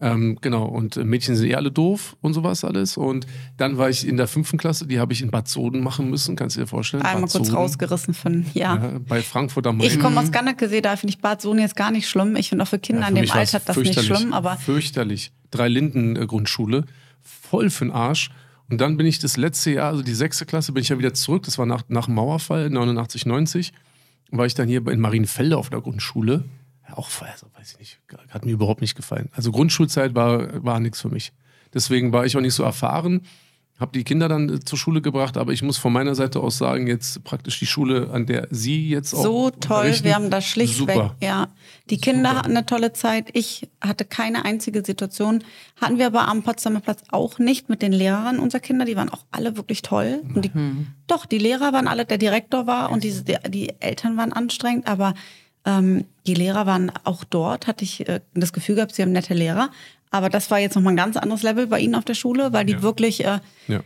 [0.00, 2.96] Ähm, genau, und äh, Mädchen sind eh alle doof und sowas alles.
[2.96, 6.08] Und dann war ich in der fünften Klasse, die habe ich in Bad Soden machen
[6.08, 7.02] müssen, kannst du dir vorstellen?
[7.02, 7.58] Einmal Bad kurz Soden.
[7.58, 8.76] rausgerissen von, ja.
[8.76, 9.88] Ja, bei Frankfurt am Main.
[9.88, 12.36] Ich komme aus Gannekesee, da finde ich Bad Sohn jetzt gar nicht schlimm.
[12.36, 15.32] Ich finde auch für Kinder Ja, für in dem Alter das nicht schlimm, aber Fürchterlich.
[15.50, 16.84] Drei Linden äh, Grundschule.
[17.22, 18.30] Voll für'n Arsch.
[18.70, 21.14] Und dann bin ich das letzte Jahr, also die sechste Klasse, bin ich ja wieder
[21.14, 21.42] zurück.
[21.44, 23.72] Das war nach, nach dem Mauerfall, 89, 90.
[24.30, 26.44] War ich dann hier in Marienfelde auf der Grundschule.
[26.94, 29.28] Auch voll, also weiß ich nicht, hat mir überhaupt nicht gefallen.
[29.32, 31.32] Also Grundschulzeit war, war nichts für mich.
[31.74, 33.22] Deswegen war ich auch nicht so erfahren.
[33.78, 36.58] Habe die Kinder dann äh, zur Schule gebracht, aber ich muss von meiner Seite aus
[36.58, 39.94] sagen, jetzt praktisch die Schule, an der Sie jetzt auch so toll.
[40.02, 41.16] Wir haben da schlichtweg, Super.
[41.22, 41.48] ja.
[41.88, 43.28] Die Kinder hatten eine tolle Zeit.
[43.34, 45.44] Ich hatte keine einzige Situation.
[45.80, 48.84] Hatten wir aber am Potsdamer Platz auch nicht mit den Lehrern unserer Kinder.
[48.84, 50.22] Die waren auch alle wirklich toll.
[50.34, 50.50] Und die,
[51.06, 54.88] Doch, die Lehrer waren alle, der Direktor war und diese, die, die Eltern waren anstrengend,
[54.88, 55.14] aber
[55.68, 59.34] ähm, die Lehrer waren auch dort, hatte ich äh, das Gefühl gehabt, sie haben nette
[59.34, 59.70] Lehrer.
[60.10, 62.64] Aber das war jetzt nochmal ein ganz anderes Level bei Ihnen auf der Schule, weil
[62.64, 62.82] die Ja.
[62.82, 63.80] wirklich äh, Ja.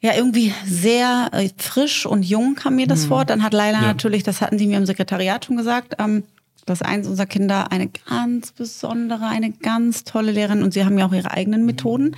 [0.00, 3.24] ja, irgendwie sehr äh, frisch und jung kam mir das vor.
[3.26, 3.86] Dann hat Laila Ja.
[3.88, 6.24] natürlich, das hatten sie mir im Sekretariat schon gesagt, ähm,
[6.66, 11.06] dass eins unserer Kinder eine ganz besondere, eine ganz tolle Lehrerin und sie haben ja
[11.06, 12.16] auch ihre eigenen Methoden,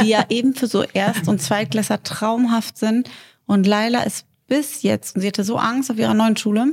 [0.00, 3.08] die ja eben für so Erst- und Zweitklässler traumhaft sind.
[3.46, 6.72] Und Laila ist bis jetzt, und sie hatte so Angst auf ihrer neuen Schule,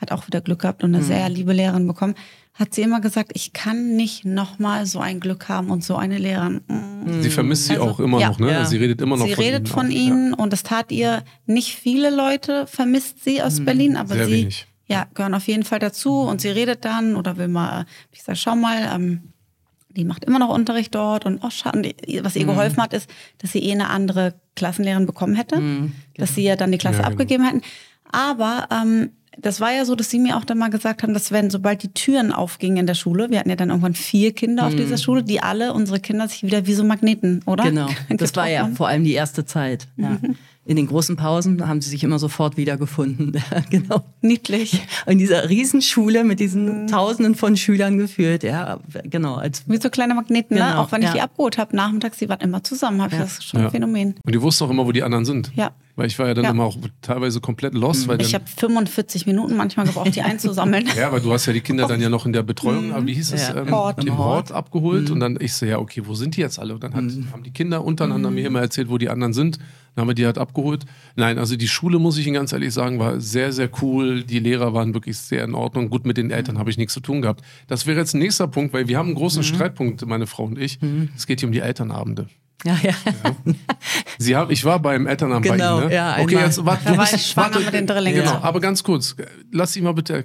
[0.00, 2.14] hat auch wieder Glück gehabt und eine sehr liebe Lehrerin bekommen,
[2.54, 6.18] hat sie immer gesagt, ich kann nicht nochmal so ein Glück haben und so eine
[6.18, 6.60] Lehrerin.
[6.66, 7.22] Mm.
[7.22, 8.28] Sie vermisst sie Also, auch immer ja.
[8.30, 8.50] noch, ne?
[8.50, 8.64] Ja.
[8.64, 9.66] Sie redet immer noch Sie von redet ihnen.
[9.66, 9.90] von auch.
[9.90, 14.32] ihnen und das tat ihr nicht viele Leute, vermisst sie aus Berlin, aber sehr sie
[14.32, 14.66] wenig.
[14.88, 18.36] ja, gehören auf jeden Fall dazu und sie redet dann oder will mal, ich sag,
[18.36, 19.32] schau mal, ähm,
[19.90, 22.50] die macht immer noch Unterricht dort und oh, Schaden, die- was ihr Mhm.
[22.50, 23.08] geholfen hat, ist,
[23.38, 25.60] dass sie eh eine andere Klassenlehrerin bekommen hätte,
[26.16, 27.14] dass sie ja dann die Klasse Mhm, Ja, genau.
[27.22, 27.62] abgegeben hätten.
[28.10, 31.30] Aber ähm, das war ja so, dass sie mir auch dann mal gesagt haben, dass
[31.30, 34.66] wenn sobald die Türen aufgingen in der Schule, wir hatten ja dann irgendwann vier Kinder
[34.66, 37.64] auf dieser Schule, die alle unsere Kinder sich wieder wie so Magneten, oder?
[37.64, 39.86] Genau, das war ja vor allem die erste Zeit.
[39.96, 40.18] Ja.
[40.68, 43.32] In den großen Pausen haben sie sich immer sofort wiedergefunden.
[43.70, 44.04] genau.
[44.20, 44.82] Niedlich.
[45.06, 49.36] In dieser Riesenschule mit diesen Tausenden von Schülern geführt, ja, genau.
[49.36, 50.64] Als Wie so kleine Magneten, ne?
[50.68, 51.14] Genau, Auch wenn ich ja.
[51.14, 54.16] die abgeholt habe, nachmittags, die waren immer zusammen, habe ich das schon ein Phänomen.
[54.22, 55.50] Und die wussten auch immer, wo die anderen sind.
[55.56, 55.70] Ja.
[55.96, 56.50] Weil ich war ja dann Ja.
[56.50, 58.06] immer auch teilweise komplett lost.
[58.06, 60.86] Weil Ich habe 45 Minuten manchmal gebraucht, die einzusammeln.
[60.96, 63.14] ja, weil du hast ja die Kinder dann ja noch in der Betreuung, aber wie
[63.14, 63.56] hieß es, Ja.
[63.56, 64.04] ähm, Hort.
[64.04, 65.10] im Hort abgeholt.
[65.10, 66.74] Und dann ich so, ja, okay, wo sind die jetzt alle?
[66.74, 69.58] Und dann hat, haben die Kinder untereinander mir immer erzählt, wo die anderen sind.
[69.98, 70.84] Dann haben wir die halt abgeholt.
[71.16, 74.22] Nein, also die Schule, muss ich Ihnen ganz ehrlich sagen, war sehr, sehr cool.
[74.22, 75.90] Die Lehrer waren wirklich sehr in Ordnung.
[75.90, 77.42] Gut, mit den Eltern habe ich nichts zu tun gehabt.
[77.66, 80.56] Das wäre jetzt ein nächster Punkt, weil wir haben einen großen Streitpunkt, meine Frau und
[80.56, 80.78] ich.
[81.16, 82.28] Es geht hier um die Elternabende.
[82.64, 82.92] ja, ja.
[84.18, 85.94] Sie haben, ich war beim Elternamt Genau, bei Ihnen, ne?
[85.96, 86.44] ja, okay, einmal.
[86.44, 88.20] jetzt warte, Da war ich schwanger warte, mit den Drillingen.
[88.20, 88.42] Genau, Ja.
[88.42, 89.16] aber ganz kurz,
[89.52, 90.24] lass Sie mal bitte.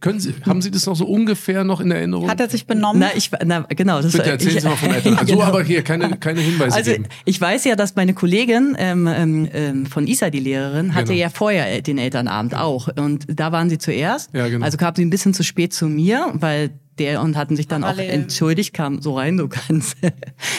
[0.00, 2.28] Können Sie, haben Sie das noch so ungefähr noch in Erinnerung?
[2.30, 3.00] Hat er sich benommen?
[3.00, 4.00] Na, ich, na, genau.
[4.02, 5.14] Das bitte erzählen ich, Sie mal von Eltern.
[5.18, 5.44] Also, Genau.
[5.46, 7.06] aber hier keine, keine Hinweise Also geben.
[7.24, 11.18] ich weiß ja, dass meine Kollegin ähm, ähm, ähm, von Isa, die Lehrerin, hatte Genau.
[11.20, 12.88] ja vorher den Elternabend auch.
[12.96, 14.30] Und da waren sie zuerst.
[14.32, 14.64] Ja, genau.
[14.64, 17.82] Also kamen sie ein bisschen zu spät zu mir, weil der und hatten sich dann
[17.82, 18.10] auch Parallel.
[18.10, 19.96] entschuldigt, kam so rein, so ganz,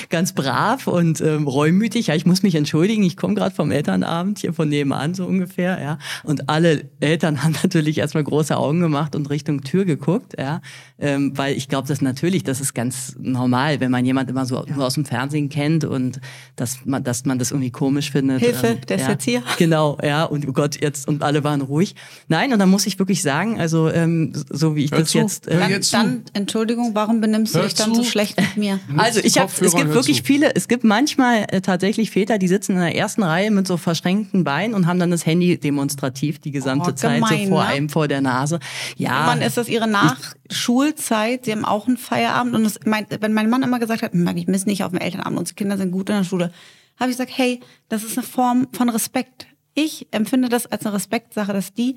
[0.10, 2.08] ganz brav und ähm, reumütig.
[2.08, 5.80] Ja, ich muss mich entschuldigen, ich komme gerade vom Elternabend hier von nebenan so ungefähr,
[5.82, 5.98] ja.
[6.24, 10.62] Und alle Eltern haben natürlich erstmal große Augen gemacht und Richtung Tür geguckt, ja.
[11.00, 14.66] Ähm, weil ich glaube, das natürlich, das ist ganz normal, wenn man jemand immer so
[14.74, 16.20] nur aus dem Fernsehen kennt und
[16.56, 18.42] dass man, dass man das irgendwie komisch findet.
[18.42, 19.10] ähm, Hilfe, der ist ja.
[19.10, 19.44] jetzt hier.
[19.58, 21.96] Genau, ja, und oh Gott, jetzt, und alle waren ruhig.
[22.28, 25.20] Nein, und dann muss ich wirklich sagen, also ähm, so wie ich Hör das zu,
[25.20, 25.48] jetzt.
[25.48, 28.80] Äh, dann, jetzt dann, Entschuldigung, warum benimmst du dich dann so schlecht mit mir?
[28.98, 30.24] also ich habe, es gibt wirklich zu.
[30.24, 33.78] viele, es gibt manchmal äh, tatsächlich Väter, die sitzen in der ersten Reihe mit so
[33.78, 37.64] verschränkten Beinen und haben dann das Handy demonstrativ die gesamte Oh, Zeit gemein, so vor
[37.64, 37.70] ne?
[37.70, 38.60] einem vor der Nase.
[38.98, 41.46] Ja, Wann ist das ihre Nachschulzeit?
[41.46, 42.56] Sie haben auch einen Feierabend.
[42.56, 45.00] Und das meint, wenn mein Mann immer gesagt hat, "Hm, ich miss nicht auf dem
[45.00, 46.52] Elternabend, unsere Kinder sind gut in der Schule,
[47.00, 47.60] habe ich gesagt, hey,
[47.90, 49.48] das ist eine Form von Respekt.
[49.74, 51.96] Ich empfinde das als eine Respektsache, dass die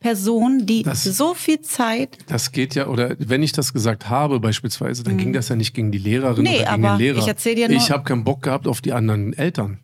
[0.00, 4.38] Person, die Das- so viel Zeit Das geht ja, oder wenn ich das gesagt habe
[4.38, 7.18] beispielsweise, dann ging das ja nicht gegen die Lehrerin Nee, oder gegen aber den Lehrer.
[7.18, 9.78] ich erzähl dir nur- Ich habe keinen Bock gehabt auf die anderen Eltern.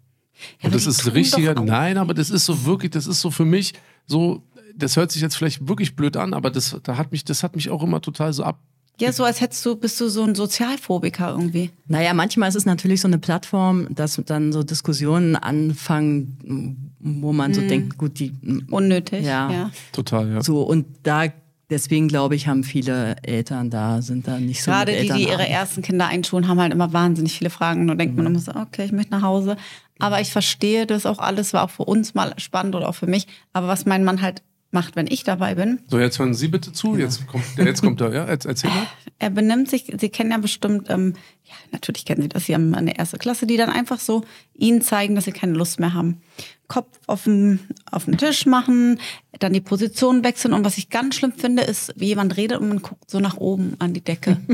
[0.60, 3.44] aber Und das ist richtiger, nein, aber das ist so wirklich, das ist so für
[3.44, 3.72] mich
[4.06, 4.42] so,
[4.76, 7.56] das hört sich jetzt vielleicht wirklich blöd an, aber das, da hat mich, das hat
[7.56, 8.60] mich auch immer total so ab.
[9.00, 11.70] Ja, so als hättest du, bist du so ein Sozialphobiker irgendwie.
[11.88, 17.50] Naja, manchmal ist es natürlich so eine Plattform, dass dann so Diskussionen anfangen, wo man
[17.50, 17.54] Mhm.
[17.54, 18.32] so denkt, gut, die
[18.70, 19.24] Unnötig.
[19.24, 19.50] Ja.
[19.50, 19.70] ja.
[19.92, 20.42] Total, ja.
[20.42, 21.24] so und da
[21.70, 25.48] deswegen glaube ich, haben viele Eltern da sind da nicht so Gerade die, die ihre
[25.48, 27.80] ersten Kinder einschulen, haben halt immer wahnsinnig viele Fragen.
[27.82, 28.22] Und dann denkt Mhm.
[28.24, 29.56] man immer so, okay, ich möchte nach Hause.
[29.98, 33.06] Aber ich verstehe das auch alles, war auch für uns mal spannend oder auch für
[33.06, 33.26] mich.
[33.52, 34.42] Aber was mein Mann halt
[34.74, 38.00] macht, wenn ich dabei bin, So, jetzt hören Sie bitte zu, jetzt kommt, jetzt kommt
[38.02, 38.86] er, ja, Erz- erzähl mal.
[39.18, 42.74] er benimmt sich, Sie kennen ja bestimmt, ähm, ja, natürlich kennen Sie das, Sie haben
[42.74, 46.20] eine erste Klasse, die dann einfach so Ihnen zeigen, dass sie keine Lust mehr haben.
[46.68, 47.60] Kopf auf den,
[47.90, 48.98] auf den Tisch machen,
[49.38, 50.52] dann die Position wechseln.
[50.54, 53.36] Und was ich ganz schlimm finde, ist, wie jemand redet und man guckt so nach
[53.36, 54.38] oben an die Decke.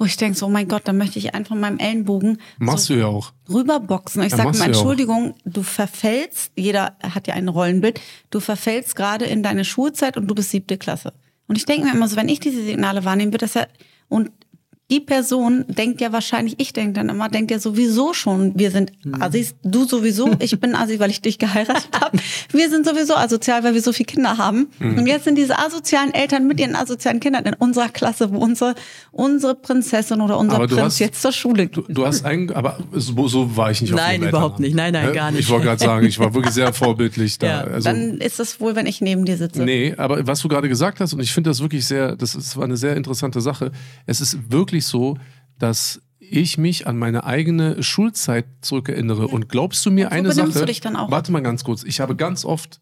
[0.00, 2.94] Wo ich denke, so, oh mein Gott, dann möchte ich einfach meinem Ellenbogen Machst du
[2.94, 3.34] ja auch.
[3.50, 4.22] rüberboxen.
[4.22, 4.64] Ich Ja, sage mal, ja.
[4.68, 10.26] Entschuldigung, du verfällst, jeder hat ja ein Rollenbild, du verfällst gerade in deine Schulzeit und
[10.26, 11.12] du bist siebte Klasse.
[11.48, 13.66] Und ich denke mir immer so, wenn ich diese Signale wahrnehme, wird das ja,
[14.08, 14.30] und
[14.90, 18.92] die Person denkt ja wahrscheinlich, ich denke dann immer, denkt ja sowieso schon, wir sind
[19.04, 19.22] Mhm.
[19.22, 22.18] Assis, du sowieso, ich bin Assi, weil ich dich geheiratet habe.
[22.52, 24.68] Wir sind sowieso asozial, weil wir so viele Kinder haben.
[24.78, 24.98] Mhm.
[24.98, 28.74] Und jetzt sind diese asozialen Eltern mit ihren asozialen Kindern in unserer Klasse, wo unsere,
[29.12, 33.28] unsere Prinzessin oder unser Prinz hast- jetzt zur Schule Du, du hast ein, aber so,
[33.28, 34.74] so war ich nicht auf Nein, überhaupt nicht.
[34.74, 35.40] Nein, nein, gar nicht.
[35.40, 37.46] Ich wollte gerade sagen, ich war wirklich sehr vorbildlich da.
[37.46, 39.62] Ja, also, Dann ist das wohl, wenn ich neben dir sitze.
[39.62, 42.56] Nee, aber was du gerade gesagt hast, und ich finde das wirklich sehr, das ist,
[42.56, 43.72] war eine sehr interessante Sache.
[44.06, 45.16] Es ist wirklich so,
[45.58, 49.26] dass ich mich an meine eigene Schulzeit zurückerinnere.
[49.26, 50.60] Und glaubst du mir Und so eine benimmst Sache?
[50.60, 51.10] du dich dann auch.
[51.10, 51.82] Warte mal ganz kurz.
[51.82, 52.80] Ich habe ganz oft,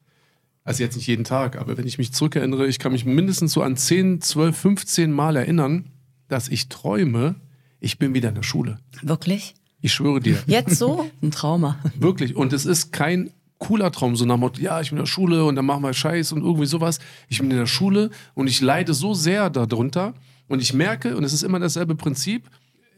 [0.65, 3.63] also jetzt nicht jeden Tag, aber wenn ich mich zurückerinnere, ich kann mich mindestens so
[3.63, 5.91] an 10, 12, 15 Mal erinnern,
[6.29, 7.37] dass ich träume,
[7.81, 8.79] ich bin wieder in der Schule.
[9.03, 9.55] Wirklich?
[9.81, 10.39] Ich schwöre dir.
[10.47, 11.09] Jetzt so?
[11.23, 11.79] ein Trauma.
[11.99, 12.37] Wirklich.
[12.37, 15.11] Und es ist kein cooler Traum, so nach dem Motto, ja, ich bin in der
[15.11, 16.99] Schule und dann machen wir Scheiß und irgendwie sowas.
[17.29, 20.15] Ich bin in der Schule und ich leide so sehr darunter
[20.49, 22.49] und ich merke, und es ist immer dasselbe Prinzip,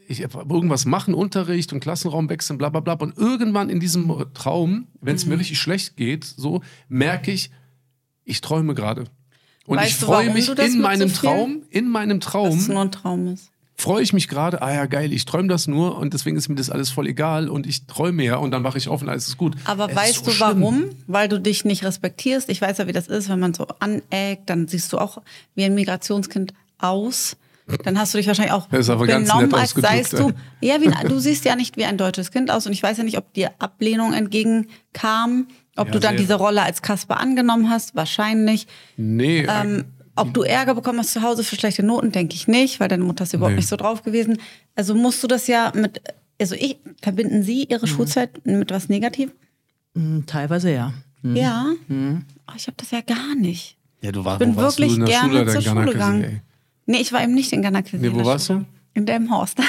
[0.09, 2.95] ich irgendwas machen, Unterricht und Klassenraum wechseln, bla bla bla.
[2.95, 7.51] Und irgendwann in diesem Traum, wenn es mir richtig schlecht geht, so merke ich,
[8.25, 9.05] ich träume gerade.
[9.67, 12.81] Und Weißt ich freue mich in meinem so Traum, in meinem Dass es Traum nur
[12.83, 13.51] ein Traum ist.
[13.77, 16.57] freue ich mich gerade, ah ja, geil, ich träume das nur und deswegen ist mir
[16.57, 19.29] das alles voll egal und ich träume ja und dann wache ich auf und alles
[19.29, 19.55] ist gut.
[19.65, 20.61] Aber Es weißt so du schlimm.
[20.61, 20.85] warum?
[21.07, 22.49] Weil du dich nicht respektierst.
[22.49, 25.23] Ich weiß ja, wie das ist, wenn man so aneckt, dann siehst du auch
[25.55, 27.37] wie ein Migrationskind aus.
[27.85, 30.33] Dann hast du dich wahrscheinlich auch Das ist aber ganz benommen, nett als seist du.
[30.61, 33.05] Ja, wie, du siehst ja nicht wie ein deutsches Kind aus und ich weiß ja
[33.05, 36.19] nicht, ob dir Ablehnung entgegenkam, ob Ja, du dann sehr.
[36.21, 38.67] diese Rolle als Kasper angenommen hast, wahrscheinlich.
[38.97, 39.85] Nee, Ähm,
[40.17, 43.05] ob du Ärger bekommen hast zu Hause für schlechte Noten, denke ich nicht, weil deine
[43.05, 43.61] Mutter ist überhaupt Nee.
[43.61, 44.39] nicht so drauf gewesen.
[44.75, 46.03] Also musst du das ja mit,
[46.41, 47.91] also ich, verbinden Sie Ihre Mhm.
[47.91, 49.33] Schulzeit mit was Negativem?
[49.95, 50.93] Hm, Teilweise ja.
[51.23, 51.67] Ja.
[51.91, 53.77] Oh, ich habe das ja gar nicht.
[54.03, 56.43] ja, du warst, bin wo warst wirklich du in der gerne Schule, zur Schule gegangen.
[56.91, 58.65] Nee, ich war eben nicht in Ghana Nee, wo warst du?
[58.95, 59.59] In Delmhorst.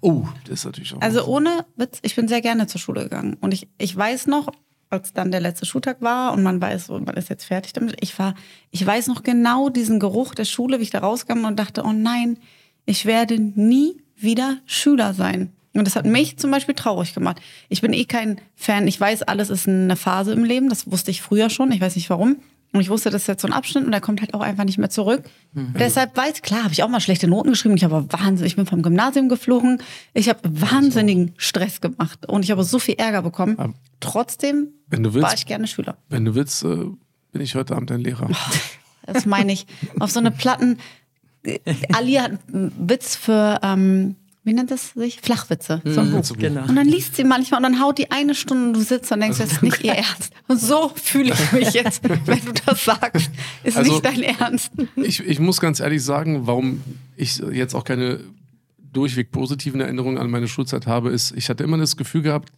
[0.00, 1.00] Oh, das ist natürlich auch.
[1.00, 3.36] Also ohne Witz, ich bin sehr gerne zur Schule gegangen.
[3.40, 4.46] Und ich, ich weiß noch,
[4.90, 8.16] als dann der letzte Schultag war und man weiß, man ist jetzt fertig damit, ich
[8.16, 8.36] war,
[8.70, 11.90] ich weiß noch genau diesen Geruch der Schule, wie ich da rauskam und dachte, oh
[11.90, 12.38] nein,
[12.86, 15.52] ich werde nie wieder Schüler sein.
[15.74, 17.40] Und das hat mich zum Beispiel traurig gemacht.
[17.68, 18.86] Ich bin eh kein Fan.
[18.86, 20.68] Ich weiß, alles ist eine Phase im Leben.
[20.68, 21.72] Das wusste ich früher schon.
[21.72, 22.36] Ich weiß nicht warum.
[22.72, 24.64] Und ich wusste, das ist jetzt so ein Abschnitt und der kommt halt auch einfach
[24.64, 25.24] nicht mehr zurück.
[25.54, 27.76] Und deshalb weiß, klar, habe ich auch mal schlechte Noten geschrieben.
[27.76, 29.80] Ich habe Wahnsinn, ich bin vom Gymnasium geflogen.
[30.12, 33.74] Ich habe wahnsinnigen Stress gemacht und ich habe so viel Ärger bekommen.
[34.00, 35.96] Trotzdem Wenn du willst- war ich gerne Schüler.
[36.10, 36.76] Wenn du willst, äh,
[37.32, 38.28] bin ich heute Abend dein Lehrer.
[39.10, 39.66] Das meine ich.
[40.00, 40.76] Auf so eine Platten.
[41.94, 45.20] Ali hat einen Witz für, ähm, wie nennt das sich?
[45.20, 45.82] Flachwitze.
[45.84, 46.22] So ein Buch.
[46.38, 46.62] Genau.
[46.62, 49.20] Und dann liest sie manchmal und dann haut die eine Stunde und du sitzt und
[49.20, 50.32] denkst, das ist nicht ihr Ernst.
[50.46, 53.30] Und so fühle ich mich jetzt, wenn du das sagst.
[53.62, 54.70] Ist Also- nicht dein Ernst.
[54.96, 56.82] Ich, ich muss ganz ehrlich sagen, warum
[57.16, 58.20] ich jetzt auch keine
[58.92, 62.50] durchweg positiven Erinnerungen an meine Schulzeit habe, ist, ich hatte immer das Gefühl gehabt,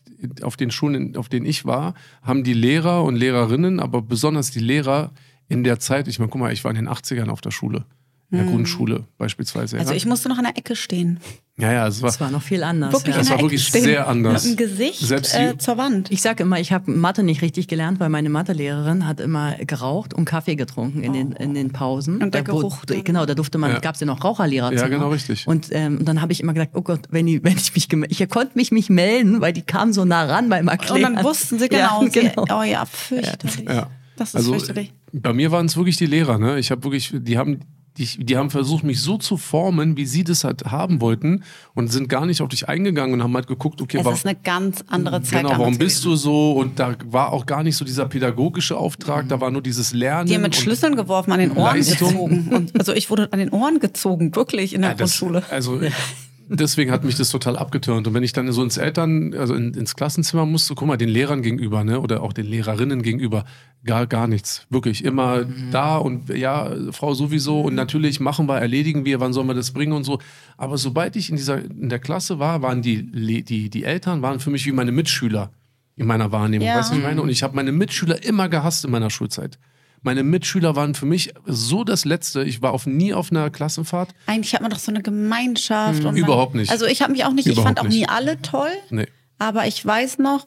[0.42, 4.60] auf den Schulen, auf denen ich war, haben die Lehrer und Lehrerinnen, aber besonders die
[4.60, 5.10] Lehrer
[5.48, 7.84] in der Zeit, ich meine, guck mal, ich war in den 80ern auf der Schule,
[8.30, 9.78] in der Grundschule beispielsweise.
[9.78, 9.96] Also ja.
[9.96, 11.18] ich musste noch in der Ecke stehen.
[11.60, 12.92] Ja, ja, es war, Das war noch viel anders.
[12.92, 13.20] Wirklich ja.
[13.22, 13.82] der war Ecke wirklich stehen.
[13.84, 14.44] sehr anders.
[14.44, 16.10] Mit dem Gesicht Selbst äh, zur Wand.
[16.10, 20.14] Ich sage immer, ich habe Mathe nicht richtig gelernt, weil meine Mathelehrerin hat immer geraucht
[20.14, 22.22] und Kaffee getrunken in den, in den Pausen.
[22.22, 23.04] Und der da, wo- Geruch dann.
[23.04, 23.78] Genau, da durfte man, Ja.
[23.78, 24.80] gab es ja noch Raucherlehrerzimmer.
[24.82, 25.46] Ja, genau, richtig.
[25.46, 27.88] Und ähm, dann habe ich immer gesagt, oh Gott, wenn, die, wenn ich mich
[28.20, 31.14] ich konnte mich nicht melden, weil die kamen so nah ran beim Und Erklären.
[31.16, 32.02] dann wussten sie genau.
[32.02, 32.44] Ja, genau.
[32.46, 33.64] Sie, oh ja, fürchterlich.
[33.68, 33.88] Ja.
[34.16, 34.92] Das ist also fürchterlich.
[35.12, 36.58] bei mir waren es wirklich die Lehrer, ne?
[36.58, 37.60] Ich habe wirklich, die haben,
[38.00, 41.92] die, die haben versucht, mich so zu formen, wie sie das halt haben wollten und
[41.92, 44.36] sind gar nicht auf dich eingegangen und haben halt geguckt, okay, Es warum, ist eine
[44.42, 45.42] ganz andere Zeit.
[45.42, 46.52] genau, warum bist du so?
[46.52, 50.26] Und da war auch gar nicht so dieser pädagogische Auftrag, da war nur dieses Lernen.
[50.28, 52.08] Die haben mit Schlüsseln geworfen, an den Ohren Leistung.
[52.08, 52.48] gezogen.
[52.50, 55.42] Und, also ich wurde an den Ohren gezogen, wirklich in der Ja, das, Grundschule.
[55.50, 55.80] also
[56.58, 58.06] deswegen hat mich das total abgetürnt.
[58.06, 61.08] Und wenn ich dann so ins Eltern, also in, ins Klassenzimmer musste, guck mal, den
[61.08, 63.44] Lehrern gegenüber, ne, oder auch den Lehrerinnen gegenüber,
[63.84, 64.66] gar, gar nichts.
[64.68, 69.46] Wirklich immer da und ja, Frau sowieso und natürlich machen wir, erledigen wir, wann sollen
[69.46, 70.18] wir das bringen und so.
[70.56, 74.40] Aber sobald ich in dieser, in der Klasse war, waren die, die, die Eltern waren
[74.40, 75.52] für mich wie meine Mitschüler
[75.96, 76.66] in meiner Wahrnehmung.
[76.66, 76.78] Ja.
[76.78, 77.22] Weißt du, was ich meine?
[77.22, 79.58] Und ich habe meine Mitschüler immer gehasst in meiner Schulzeit.
[80.02, 82.42] Meine Mitschüler waren für mich so das Letzte.
[82.44, 84.10] Ich war auf, nie auf einer Klassenfahrt.
[84.26, 86.04] Eigentlich hat man doch so eine Gemeinschaft.
[86.04, 86.70] Und Überhaupt nicht.
[86.70, 87.98] Also ich habe mich auch nicht, ich Überhaupt fand auch nicht.
[87.98, 88.70] nie alle toll.
[88.90, 89.06] Nee.
[89.38, 90.46] Aber ich weiß noch,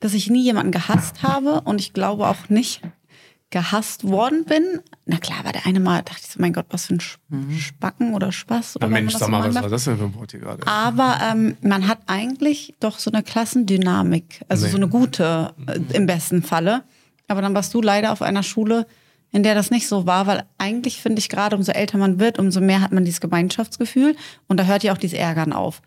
[0.00, 2.82] dass ich nie jemanden gehasst habe und ich glaube auch nicht
[3.50, 4.80] gehasst worden bin.
[5.04, 7.18] Na klar, war der eine Mal, dachte ich so, mein Gott, was für ein Sch-
[7.60, 8.76] Spacken oder Spaß.
[8.76, 10.66] Oder Na Mensch, sag mal, was war das denn für ein Wort hier gerade?
[10.66, 14.70] Aber ähm, man hat eigentlich doch so eine Klassendynamik, also Nee.
[14.70, 16.82] so eine gute äh, im besten Falle.
[17.28, 18.86] Aber dann warst du leider auf einer Schule,
[19.32, 22.38] in der das nicht so war, weil eigentlich finde ich gerade, umso älter man wird,
[22.38, 24.14] umso mehr hat man dieses Gemeinschaftsgefühl
[24.46, 25.80] und da hört ja auch dieses Ärgern auf.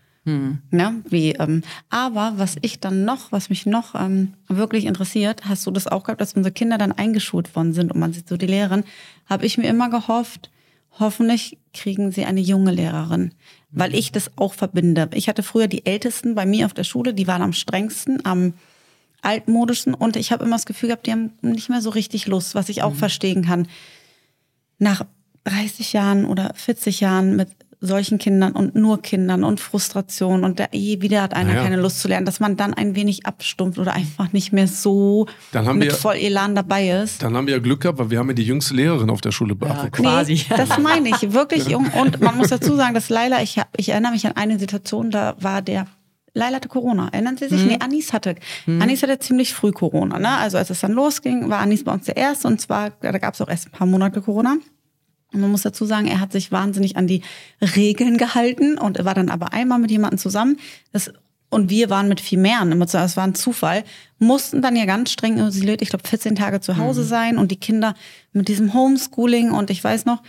[0.71, 1.03] Ne?
[1.07, 5.71] Wie, ähm, aber was ich dann noch, was mich noch ähm, wirklich interessiert, hast du
[5.71, 8.47] das auch gehabt, dass unsere Kinder dann eingeschult worden sind und man sieht so die
[8.47, 8.83] Lehrerin,
[9.27, 10.49] habe ich mir immer gehofft,
[10.97, 13.33] hoffentlich kriegen sie eine junge Lehrerin,
[13.69, 15.09] weil ich das auch verbinde.
[15.13, 18.55] Ich hatte früher die Ältesten bei mir auf der Schule, die waren am strengsten, am
[19.25, 22.55] altmodischen und ich habe immer das Gefühl gehabt, die haben nicht mehr so richtig Lust,
[22.55, 23.67] was ich auch verstehen kann.
[24.77, 25.01] Nach
[25.45, 27.49] 30 Jahren oder 40 Jahren mit
[27.81, 31.63] solchen Kindern und nur Kindern und Frustration und da, je wieder hat einer Naja.
[31.63, 35.27] keine Lust zu lernen, dass man dann ein wenig abstumpft oder einfach nicht mehr so
[35.51, 37.21] Dann haben mit wir- voll Elan dabei ist.
[37.21, 39.31] Dann haben wir ja Glück gehabt, weil wir haben ja die jüngste Lehrerin auf der
[39.31, 40.45] Schule Ja, quasi.
[40.49, 41.75] Das meine ich, wirklich.
[41.75, 45.11] Und man muss dazu sagen, dass Laila, ich, hab, ich erinnere mich an eine Situation,
[45.11, 45.85] da war der,
[46.35, 47.09] Laila hatte Corona.
[47.11, 47.65] Erinnern Sie sich?
[47.65, 48.35] Nee, Anis hatte.
[48.67, 50.19] Anis hatte ziemlich früh Corona.
[50.19, 50.29] Ne?
[50.29, 52.47] Also als es dann losging, war Anis bei uns der Erste.
[52.47, 54.57] Und zwar, da gab es auch erst ein paar Monate Corona.
[55.33, 57.21] Und man muss dazu sagen, er hat sich wahnsinnig an die
[57.61, 60.57] Regeln gehalten und war dann aber einmal mit jemandem zusammen.
[60.91, 61.11] Das,
[61.49, 62.61] und wir waren mit viel mehr.
[62.63, 63.85] Es war ein Zufall.
[64.19, 67.59] Mussten dann ja ganz streng isoliert, ich glaube 14 Tage zu Hause sein und die
[67.59, 67.95] Kinder
[68.33, 70.21] mit diesem Homeschooling und ich weiß noch,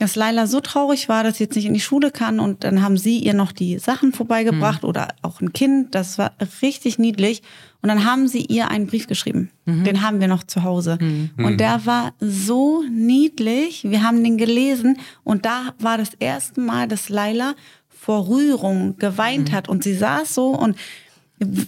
[0.00, 2.40] dass Laila so traurig war, dass sie jetzt nicht in die Schule kann.
[2.40, 6.32] Und dann haben sie ihr noch die Sachen vorbeigebracht oder auch ein Kind, das war
[6.62, 7.42] richtig niedlich.
[7.82, 9.50] Und dann haben sie ihr einen Brief geschrieben.
[9.84, 10.98] Den haben wir noch zu Hause.
[11.36, 13.84] Und der war so niedlich.
[13.84, 14.98] Wir haben den gelesen.
[15.22, 17.54] Und da war das erste Mal, dass Laila
[17.88, 19.68] vor Rührung geweint hat.
[19.68, 20.76] Und sie saß so und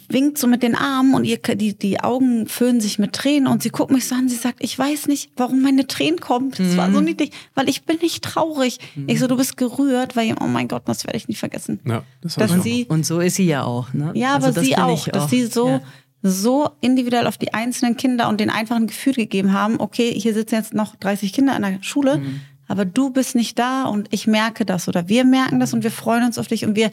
[0.09, 3.63] winkt so mit den Armen und ihr, die, die Augen füllen sich mit Tränen und
[3.63, 6.51] sie guckt mich so an, sie sagt, ich weiß nicht, warum meine Tränen kommen.
[6.57, 8.79] Das war so niedlich, weil ich bin nicht traurig.
[9.07, 11.81] Ich so, du bist gerührt, weil, oh mein Gott, das werde ich nicht vergessen.
[11.87, 12.63] Ja, das Dass auch.
[12.63, 13.93] sie, Und so ist sie ja auch.
[13.95, 14.11] Ne?
[14.15, 15.81] ja, Also aber sie auch, ich dass sie so, Ja.
[16.23, 20.57] so individuell auf die einzelnen Kinder und den einfachen Gefühl gegeben haben, okay, hier sitzen
[20.57, 22.41] jetzt noch 30 Kinder in der Schule, Mhm.
[22.69, 25.91] aber du bist nicht da und ich merke das oder wir merken das und wir
[25.91, 26.93] freuen uns auf dich und wir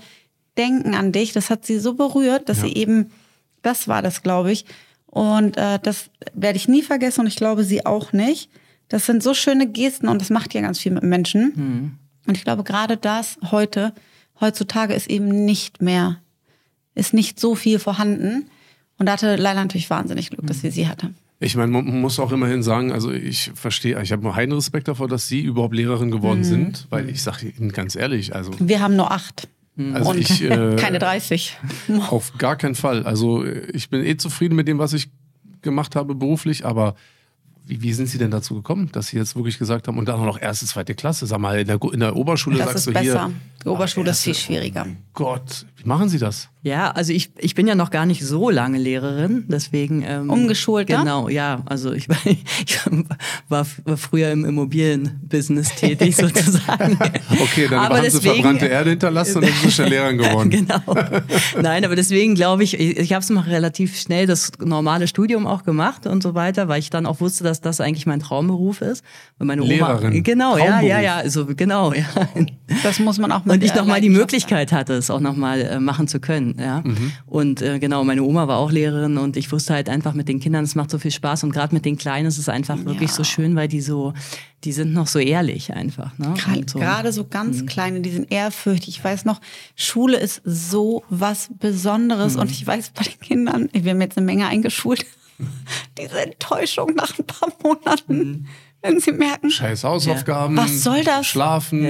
[0.57, 1.31] denken an dich.
[1.33, 2.65] Das hat sie so berührt, dass Ja.
[2.65, 3.11] sie eben,
[3.61, 4.65] das war das, glaube ich.
[5.05, 8.49] Und äh, das werde ich nie vergessen und ich glaube, sie auch nicht.
[8.89, 11.53] Das sind so schöne Gesten und das macht ja ganz viel mit Menschen.
[11.55, 11.91] Mhm.
[12.27, 13.93] Und ich glaube, gerade das heute,
[14.39, 16.17] heutzutage ist eben nicht mehr,
[16.95, 18.49] ist nicht so viel vorhanden.
[18.97, 21.11] Und da hatte Leila natürlich wahnsinnig Glück, dass sie sie hatte.
[21.39, 25.07] Ich meine, man muss auch immerhin sagen, also ich verstehe, ich habe heiden Respekt davor,
[25.07, 26.11] dass Sie überhaupt Lehrerin Mhm.
[26.11, 29.47] geworden sind, weil ich sage Ihnen ganz ehrlich, also, Wir haben nur acht.
[29.93, 31.57] Also und ich äh, keine 30.
[32.09, 33.03] auf gar keinen Fall.
[33.03, 35.09] Also ich bin eh zufrieden mit dem, was ich
[35.61, 36.95] gemacht habe beruflich, aber
[37.65, 40.19] wie, wie sind Sie denn dazu gekommen, dass Sie jetzt wirklich gesagt haben, und dann
[40.19, 42.87] auch noch erste, zweite Klasse, sag mal, in der, in der Oberschule Das sagst ist
[42.87, 43.27] du besser.
[43.27, 43.31] hier,
[43.63, 44.87] Die Oberschule ist viel schwieriger.
[45.13, 46.49] Gott, wie machen Sie das?
[46.61, 50.03] Ja, also ich, ich bin ja noch gar nicht so lange Lehrerin, deswegen.
[50.05, 50.87] Ähm, Umgeschult?
[50.87, 51.61] Genau, ja.
[51.65, 52.79] Also ich, war- ich
[53.47, 56.99] war, war früher im Immobilienbusiness tätig sozusagen.
[57.41, 60.49] Okay, dann Aber haben Sie deswegen- verbrannte Erde hinterlassen und dann sind Sie Lehrerin geworden.
[60.49, 60.81] genau.
[61.61, 65.47] Nein, aber deswegen glaube ich, ich, ich habe es mal relativ schnell das normale Studium
[65.47, 68.81] auch gemacht und so weiter, weil ich dann auch wusste, dass das eigentlich mein Traumberuf
[68.81, 69.03] ist.
[69.37, 70.11] Und meine Lehrerin.
[70.11, 70.89] Oma, genau, ja, Traumberuf.
[70.89, 72.03] ja, ja, so genau, ja.
[72.83, 75.79] Das muss man auch mit Und ich nochmal die Möglichkeit hatte, es auch nochmal äh,
[75.79, 76.48] machen zu können.
[76.57, 76.83] Ja?
[77.25, 80.39] Und äh, genau, meine Oma war auch Lehrerin und ich wusste halt einfach mit den
[80.39, 83.11] Kindern, es macht so viel Spaß und gerade mit den Kleinen ist es einfach wirklich
[83.11, 84.13] so schön, weil die so,
[84.63, 86.17] die sind noch so ehrlich einfach.
[86.17, 86.33] Ne?
[86.67, 86.79] So.
[86.79, 88.97] Gerade so ganz kleine, die sind ehrfürchtig.
[88.97, 89.41] Ich weiß noch,
[89.75, 92.35] Schule ist so was Besonderes.
[92.35, 95.05] Und ich weiß bei den Kindern, wir haben jetzt eine Menge eingeschult,
[95.97, 98.47] diese Enttäuschung nach ein paar Monaten,
[98.81, 100.55] wenn sie merken, Scheiß Hausaufgaben.
[100.57, 101.25] Was soll das?
[101.27, 101.85] Schlafen.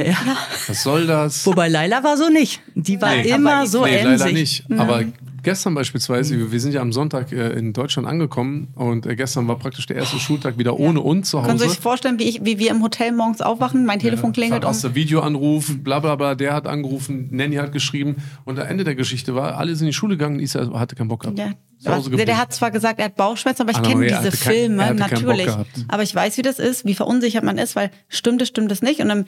[0.68, 1.46] Was soll das?
[1.46, 2.62] Wobei Laila war so nicht.
[2.76, 3.30] Die war Nee.
[3.30, 4.34] immer Aber so nee, leider emsig.
[4.34, 4.64] nicht.
[4.80, 5.04] Aber
[5.44, 9.58] gestern beispielsweise, wir sind ja am Sonntag äh, in Deutschland angekommen und äh, gestern war
[9.58, 11.74] praktisch der erste Schultag wieder ohne uns zu können Sie Hause.
[11.76, 14.62] sich vorstellen, wie, ich, wie wir im Hotel morgens aufwachen, mein Telefon klingelt um.
[14.62, 18.96] Verpasster Videoanruf, bla bla bla, der hat angerufen, Nanny hat geschrieben und am Ende der
[18.96, 21.40] Geschichte war, alle sind in die Schule gegangen, Isa hatte keinen Bock gehabt.
[21.40, 21.52] Ja.
[21.88, 24.94] Hause Der, der hat zwar gesagt, er hat Bauchschmerzen, aber ich kenne diese kein- Filme
[24.96, 25.48] natürlich.
[25.88, 28.82] Aber ich weiß, wie das ist, wie verunsichert man ist, weil stimmt es, stimmt es
[28.82, 29.00] nicht.
[29.00, 29.26] Und im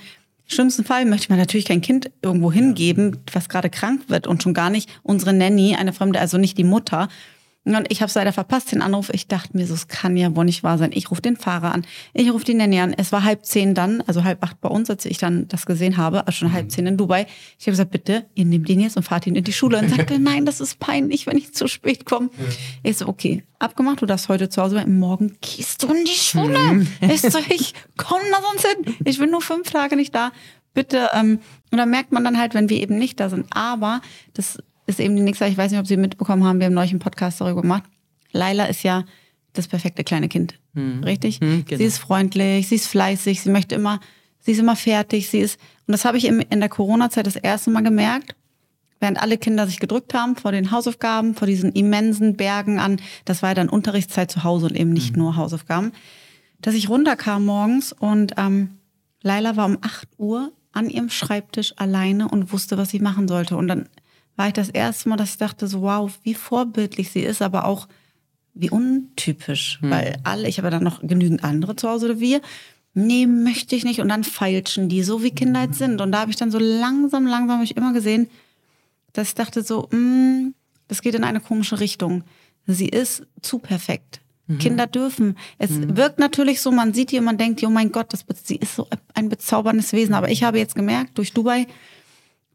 [0.51, 4.53] schlimmsten Fall möchte man natürlich kein Kind irgendwo hingeben, was gerade krank wird und schon
[4.53, 7.07] gar nicht unsere Nanny, eine Fremde, also nicht die Mutter.
[7.63, 9.11] Und ich habe es leider verpasst, den Anruf.
[9.13, 10.89] Ich dachte mir so, es kann ja wohl nicht wahr sein.
[10.93, 12.93] Ich rufe den Fahrer an, ich rufe die Nanny an.
[12.93, 15.97] Es war halb zehn dann, also halb acht bei uns, als ich dann das gesehen
[15.97, 17.27] habe, also schon halb zehn in Dubai.
[17.59, 19.77] Ich habe gesagt, bitte, ihr nehmt ihn jetzt und fahrt ihn in die Schule.
[19.77, 22.31] Und sagte, nein, das ist peinlich, wenn ich zu spät komme.
[22.81, 24.97] Ich so, okay, abgemacht, du darfst heute zu Hause bleiben.
[24.97, 26.87] Morgen gehst du in die Schule.
[27.01, 28.95] Ich so, ich komme da sonst hin.
[29.05, 30.31] Ich bin nur fünf Tage nicht da.
[30.73, 31.39] Bitte, ähm,
[31.71, 33.45] und dann merkt man dann halt, wenn wir eben nicht da sind.
[33.51, 34.01] Aber
[34.33, 34.57] das
[34.91, 36.99] ist eben die nächste, ich weiß nicht, ob Sie mitbekommen haben, wir haben neulich einen
[36.99, 37.83] Podcast darüber gemacht.
[38.31, 39.05] Laila ist ja
[39.53, 40.59] das perfekte kleine Kind.
[41.03, 41.39] Richtig?
[41.63, 41.77] genau.
[41.77, 43.99] Sie ist freundlich, sie ist fleißig, sie möchte immer,
[44.39, 47.69] sie ist immer fertig, sie ist, und das habe ich in der Corona-Zeit das erste
[47.71, 48.35] Mal gemerkt,
[48.99, 53.41] während alle Kinder sich gedrückt haben vor den Hausaufgaben, vor diesen immensen Bergen an, das
[53.41, 55.91] war ja dann Unterrichtszeit zu Hause und eben nicht nur Hausaufgaben,
[56.61, 58.77] dass ich runterkam morgens und ähm,
[59.23, 63.57] Laila war um 8 Uhr an ihrem Schreibtisch alleine und wusste, was sie machen sollte.
[63.57, 63.89] Und dann
[64.41, 67.65] war ich das erste Mal, dass ich dachte, so wow, wie vorbildlich sie ist, aber
[67.65, 67.87] auch
[68.55, 69.77] wie untypisch.
[69.83, 72.41] Weil alle, ich habe dann noch genügend andere zu Hause oder wir.
[72.95, 74.01] Nee, möchte ich nicht.
[74.01, 76.01] Und dann feilschen die, so wie Kinder jetzt sind.
[76.01, 78.31] Und da habe ich dann so langsam, langsam habe ich immer gesehen,
[79.13, 80.55] dass ich dachte so, mm,
[80.87, 82.23] das geht in eine komische Richtung.
[82.65, 84.21] Sie ist zu perfekt.
[84.57, 85.37] Kinder dürfen.
[85.59, 88.55] Es wirkt natürlich so, man sieht die und man denkt, oh mein Gott, das, sie
[88.55, 90.15] ist so ein bezauberndes Wesen.
[90.15, 91.67] Aber ich habe jetzt gemerkt, durch Dubai,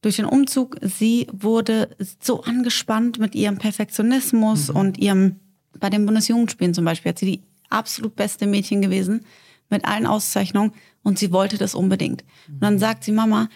[0.02, 5.36] durch den Umzug, sie wurde so angespannt mit ihrem Perfektionismus und ihrem,
[5.78, 9.24] bei den Bundesjugendspielen zum Beispiel, hat sie die absolut beste Mädchen gewesen,
[9.68, 10.72] mit allen Auszeichnungen
[11.02, 12.22] und sie wollte das unbedingt.
[12.48, 13.48] Und dann sagt sie, Mama,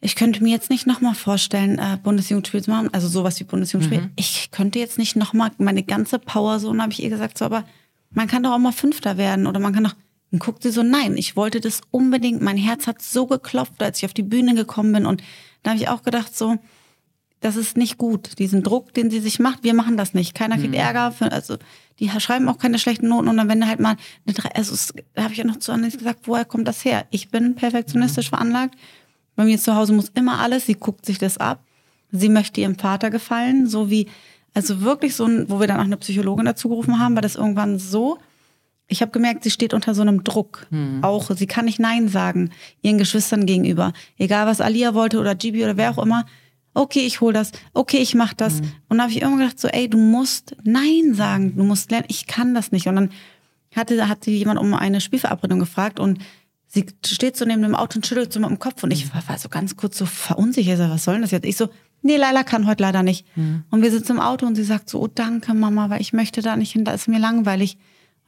[0.00, 4.10] ich könnte mir jetzt nicht nochmal vorstellen, äh, Bundesjugendspiel zu machen, also sowas wie Bundesjugendspiel.
[4.16, 7.44] Ich könnte jetzt nicht nochmal meine ganze Power so, und habe ich ihr gesagt, so,
[7.44, 7.64] aber
[8.10, 9.94] man kann doch auch mal Fünfter werden oder man kann doch,
[10.30, 12.42] Und guckt sie so, nein, ich wollte das unbedingt.
[12.42, 15.06] Mein Herz hat so geklopft, als ich auf die Bühne gekommen bin.
[15.06, 15.22] Und
[15.62, 16.56] da habe ich auch gedacht, so,
[17.40, 18.38] das ist nicht gut.
[18.38, 20.34] Diesen Druck, den sie sich macht, wir machen das nicht.
[20.34, 21.12] Keiner kriegt Ärger.
[21.12, 21.56] Für, also
[22.00, 23.28] die schreiben auch keine schlechten Noten.
[23.28, 23.96] Und dann wenn halt mal
[24.26, 26.84] eine drei, also es- da habe ich ja noch zu Annelies gesagt, woher kommt das
[26.84, 27.06] her?
[27.10, 28.74] Ich bin perfektionistisch veranlagt.
[29.36, 30.66] Bei mir zu Hause muss immer alles.
[30.66, 31.62] Sie guckt sich das ab.
[32.10, 34.08] Sie möchte ihrem Vater gefallen, so wie
[34.54, 37.36] also wirklich so ein, wo wir dann auch eine Psychologin dazu gerufen haben, war das
[37.36, 38.18] irgendwann so.
[38.88, 40.66] Ich habe gemerkt, sie steht unter so einem Druck.
[41.02, 42.50] Auch sie kann nicht Nein sagen
[42.82, 43.92] ihren Geschwistern gegenüber.
[44.16, 46.24] Egal was Alia wollte oder Gibi oder wer auch immer.
[46.74, 47.52] Okay, ich hol das.
[47.74, 48.60] Okay, ich mach das.
[48.88, 51.56] Und da habe ich immer gedacht so, ey, du musst Nein sagen.
[51.56, 52.06] Du musst lernen.
[52.08, 52.86] Ich kann das nicht.
[52.88, 53.10] Und dann
[53.76, 56.18] hatte hat sie jemand um eine Spielverabredung gefragt und
[56.66, 59.26] sie steht so neben dem Auto und schüttelt so mit dem Kopf und ich war,
[59.28, 60.78] war so ganz kurz so verunsichert.
[60.78, 61.46] Was soll denn das jetzt?
[61.46, 61.68] Ich so,
[62.02, 63.26] nee, Leila kann heute leider nicht.
[63.70, 66.40] Und wir sitzen im Auto und sie sagt so, oh danke Mama, weil ich möchte
[66.42, 67.76] da nicht hin, da ist mir langweilig.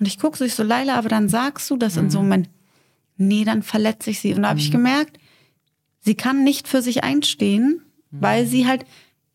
[0.01, 2.29] Und ich gucke so, ich so, Leila, aber dann sagst du das in so einem
[2.29, 2.49] Moment.
[3.19, 4.33] Nee, dann verletze ich sie.
[4.35, 5.19] Und da habe ich gemerkt,
[6.01, 8.87] sie kann nicht für sich einstehen, weil sie halt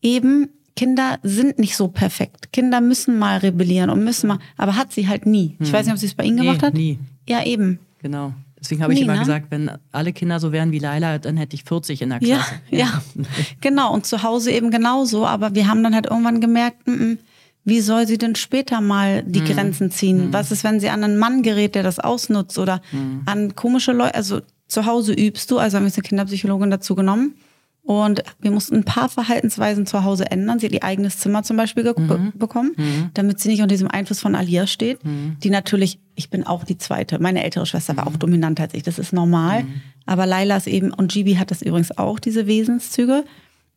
[0.02, 2.52] eben, Kinder sind nicht so perfekt.
[2.52, 5.56] Kinder müssen mal rebellieren und müssen mal, aber hat sie halt nie.
[5.60, 6.74] Ich weiß nicht, ob sie es bei Ihnen Nee, gemacht hat.
[6.74, 6.98] nie.
[7.28, 7.78] Ja, eben.
[8.02, 8.34] Genau.
[8.60, 9.20] Deswegen habe ich Nee, immer ne?
[9.20, 12.36] gesagt, wenn alle Kinder so wären wie Laila, dann hätte ich 40 in der Ja,
[12.38, 12.54] Klasse.
[12.70, 13.02] ja,
[13.60, 13.94] genau.
[13.94, 15.24] Und zu Hause eben genauso.
[15.26, 17.18] Aber wir haben dann halt irgendwann gemerkt, mm, mm,
[17.66, 19.44] wie soll sie denn später mal die Mhm.
[19.44, 20.28] Grenzen ziehen?
[20.32, 23.22] Was ist, wenn sie an einen Mann gerät, der das ausnutzt oder Mhm.
[23.26, 24.14] an komische Leute?
[24.14, 27.34] Also zu Hause übst du, also haben wir jetzt eine Kinderpsychologin dazu genommen.
[27.82, 30.58] Und wir mussten ein paar Verhaltensweisen zu Hause ändern.
[30.58, 32.06] Sie hat ihr eigenes Zimmer zum Beispiel Mhm.
[32.08, 32.74] be bekommen,
[33.14, 34.98] damit sie nicht unter diesem Einfluss von Alia steht.
[35.44, 37.20] Die natürlich, ich bin auch die zweite.
[37.20, 38.82] Meine ältere Schwester war auch dominant als ich.
[38.82, 39.66] Das ist normal.
[40.04, 43.22] Aber Laila ist eben, und Gibi hat das übrigens auch, diese Wesenszüge.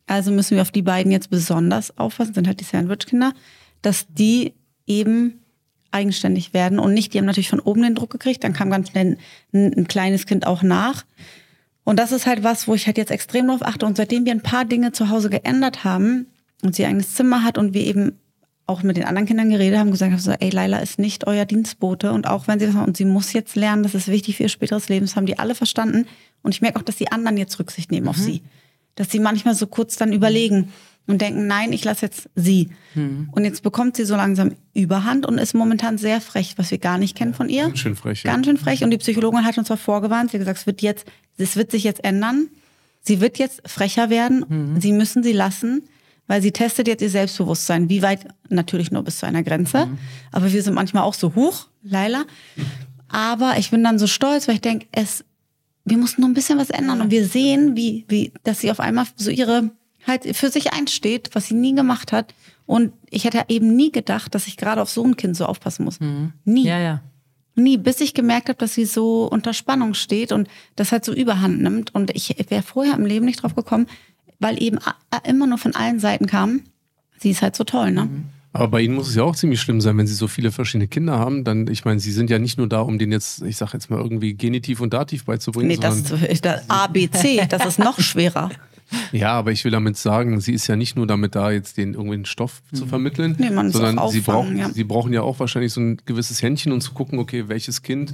[0.08, 3.34] Also müssen wir auf die beiden jetzt besonders aufpassen, sind halt die Sandwich-Kinder,
[3.82, 4.54] dass die
[4.88, 5.40] eben
[5.92, 8.90] eigenständig werden und nicht, die haben natürlich von oben den Druck gekriegt, dann kam ganz
[8.90, 9.18] schnell
[9.54, 11.06] ein, ein kleines Kind auch nach.
[11.84, 13.86] Und das ist halt was, wo ich halt jetzt extrem drauf achte.
[13.86, 16.28] Und seitdem wir ein paar Dinge zu Hause geändert haben
[16.62, 18.20] und sie ihr eigenes Zimmer hat und wir eben
[18.68, 21.46] auch mit den anderen Kindern geredet haben, gesagt haben, so, ey, Laila ist nicht euer
[21.46, 22.12] Dienstbote.
[22.12, 24.44] Und auch wenn sie das machen, und sie muss jetzt lernen, das ist wichtig für
[24.44, 26.06] ihr späteres Leben, das haben die alle verstanden.
[26.44, 28.44] Und ich merke auch, dass die anderen jetzt Rücksicht nehmen auf sie.
[28.94, 30.72] Dass sie manchmal so kurz dann überlegen
[31.10, 32.70] und denken, nein, ich lasse jetzt sie.
[33.32, 36.98] Und jetzt bekommt sie so langsam Überhand und ist momentan sehr frech, was wir gar
[36.98, 37.64] nicht kennen von ihr.
[37.64, 38.32] Ganz schön frech, ja.
[38.32, 38.84] Ganz schön frech.
[38.84, 40.32] Und die Psychologin hat uns auch vorgewarnt.
[40.32, 41.06] Sie hat gesagt, es wird jetzt,
[41.38, 42.50] es wird sich jetzt ändern.
[43.02, 44.46] Sie wird jetzt frecher werden.
[44.80, 45.84] Sie müssen sie lassen,
[46.28, 47.90] weil sie testet jetzt ihr Selbstbewusstsein.
[47.90, 48.28] Wie weit?
[48.50, 49.88] Natürlich nur bis zu einer Grenze.
[50.32, 52.26] Aber wir sind manchmal auch so hoch, Leila.
[53.08, 55.26] Aber ich bin dann so stolz, weil ich denke, es,
[55.86, 57.02] wir mussten noch ein bisschen was ändern.
[57.02, 59.72] Und wir sehen, wie, wie, dass sie auf einmal so ihre,
[60.10, 62.34] halt für sich einsteht, was sie nie gemacht hat.
[62.66, 65.86] Und ich hätte eben nie gedacht, dass ich gerade auf so ein Kind so aufpassen
[65.86, 66.00] muss.
[66.46, 66.66] Nie.
[66.66, 67.02] Ja, ja.
[67.56, 71.14] Nie, bis ich gemerkt habe, dass sie so unter Spannung steht und das halt so
[71.14, 71.94] überhand nimmt.
[71.94, 73.88] Und ich wäre vorher im Leben nicht drauf gekommen,
[74.40, 74.80] weil eben
[75.26, 76.62] immer nur von allen Seiten kam.
[77.18, 78.08] Sie ist halt so toll, ne?
[78.52, 80.88] Aber bei Ihnen muss es ja auch ziemlich schlimm sein, wenn Sie so viele verschiedene
[80.88, 81.44] Kinder haben.
[81.44, 83.92] Dann, ich meine, Sie sind ja nicht nur da, um denen jetzt, ich sag jetzt
[83.92, 87.80] mal irgendwie Genitiv und Dativ beizubringen, Nee, das ist das A, B, C, das ist
[87.80, 88.50] noch schwerer.
[89.12, 91.94] ja, aber ich will damit sagen, sie ist ja nicht nur damit da, jetzt den
[91.94, 94.70] irgendwie einen Stoff zu vermitteln, Nee, man sondern auch sie brauchen, ja.
[94.70, 98.14] sie brauchen ja auch wahrscheinlich so ein gewisses Händchen und zu gucken, okay, welches Kind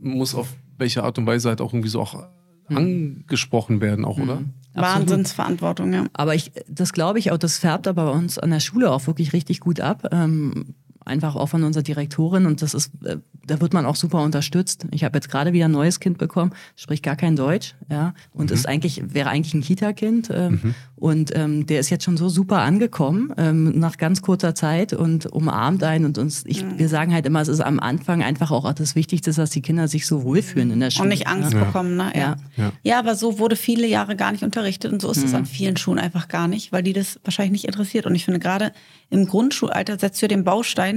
[0.00, 2.26] muss auf welche Art und Weise halt auch irgendwie so auch
[2.68, 4.42] angesprochen werden, auch, oder?
[4.74, 6.06] Wahnsinnsverantwortung, ja.
[6.12, 9.06] Aber ich, das glaube ich auch, das färbt aber bei uns an der Schule auch
[9.06, 10.08] wirklich richtig gut ab.
[10.12, 10.74] Ähm,
[11.06, 14.86] einfach auch von unserer Direktorin und das ist, äh, da wird man auch super unterstützt.
[14.90, 18.50] Ich habe jetzt gerade wieder ein neues Kind bekommen, spricht gar kein Deutsch, ja, und
[18.50, 22.60] ist eigentlich, wäre eigentlich ein Kita-Kind ähm, und ähm, der ist jetzt schon so super
[22.60, 27.26] angekommen ähm, nach ganz kurzer Zeit und umarmt einen und uns, ich, wir sagen halt
[27.26, 30.70] immer, es ist am Anfang einfach auch das Wichtigste, dass die Kinder sich so wohlfühlen
[30.70, 31.04] in der Schule.
[31.04, 32.12] Und nicht Angst bekommen, ne?
[32.14, 32.20] Ja.
[32.20, 32.36] Ja.
[32.56, 32.72] Ja.
[32.82, 32.98] ja.
[32.98, 35.98] aber so wurde viele Jahre gar nicht unterrichtet und so ist es an vielen Schulen
[35.98, 38.06] einfach gar nicht, weil die das wahrscheinlich nicht interessiert.
[38.06, 38.72] Und ich finde, gerade
[39.10, 40.95] im Grundschulalter setzt du den Baustein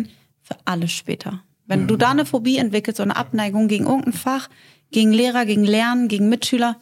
[0.50, 1.44] für alles später.
[1.68, 4.50] Wenn du da eine Phobie entwickelst oder eine Abneigung gegen irgendein Fach,
[4.92, 6.78] gegen Lehrer, gegen Lernen, gegen Mitschüler,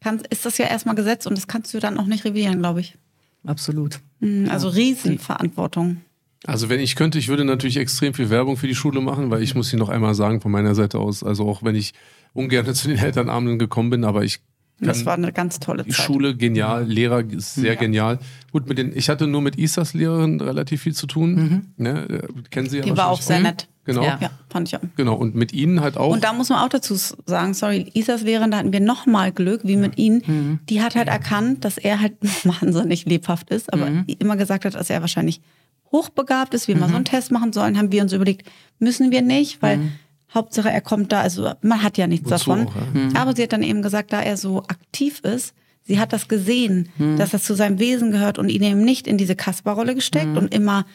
[0.00, 2.80] kannst, ist das ja erstmal Gesetz und das kannst du dann auch nicht revidieren, glaube
[2.80, 2.96] ich.
[3.46, 4.00] Absolut.
[4.48, 6.00] Also Riesenverantwortung.
[6.46, 9.42] Also wenn ich könnte, ich würde natürlich extrem viel Werbung für die Schule machen, weil
[9.42, 11.94] ich muss sie noch einmal sagen von meiner Seite aus, also auch wenn ich
[12.32, 14.40] ungern zu den Elternabenden gekommen bin, aber ich
[14.86, 16.04] Das war eine ganz tolle die Zeit.
[16.06, 17.80] Schule genial, Lehrer ist sehr Ja.
[17.80, 18.18] genial.
[18.52, 21.72] Gut, mit den, ich hatte nur mit Isas Lehrerin relativ viel zu tun.
[21.76, 23.68] Ne, äh, kennen Sie ja Die war auch sehr nett.
[23.86, 24.18] Genau, Ja.
[24.20, 24.80] Ja, fand ich auch.
[24.96, 25.14] genau.
[25.14, 26.10] Und mit Ihnen halt auch.
[26.12, 26.94] Und da muss man auch dazu
[27.26, 30.60] sagen, sorry, Isas Lehrerin, da hatten wir noch mal Glück, wie mit Ihnen.
[30.70, 32.14] Die hat halt erkannt, dass er halt
[32.44, 35.40] wahnsinnig lebhaft ist, aber immer gesagt hat, dass er wahrscheinlich
[35.92, 39.10] hochbegabt ist, wie wir mal so einen Test machen sollen, haben wir uns überlegt, müssen
[39.10, 39.78] wir nicht, weil
[40.34, 42.66] Hauptsache er kommt da, also man hat ja nichts Wozu davon.
[42.66, 42.74] auch,
[43.14, 43.20] ja.
[43.20, 46.88] Aber sie hat dann eben gesagt, da er so aktiv ist, sie hat das gesehen,
[47.18, 50.54] dass das zu seinem Wesen gehört und ihn eben nicht in diese Kasperrolle gesteckt und
[50.54, 50.86] immer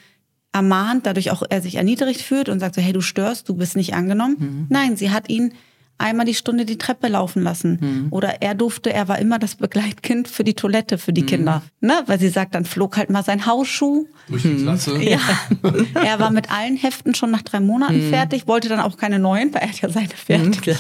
[0.52, 3.76] ermahnt, dadurch auch er sich erniedrigt fühlt und sagt so, hey, du störst, du bist
[3.76, 4.66] nicht angenommen.
[4.70, 5.54] Nein, sie hat ihn
[6.00, 8.08] einmal die Stunde die Treppe laufen lassen.
[8.10, 11.62] Oder er durfte, er war immer das Begleitkind für die Toilette für die Kinder.
[11.82, 12.02] Ne?
[12.08, 14.08] Weil sie sagt, dann flog halt mal sein Hausschuh.
[14.28, 14.98] Durch die Klasse.
[15.04, 15.20] Ja.
[16.04, 19.54] er war mit allen Heften schon nach drei Monaten fertig, wollte dann auch keine neuen,
[19.54, 20.76] weil er hat ja seine fertig.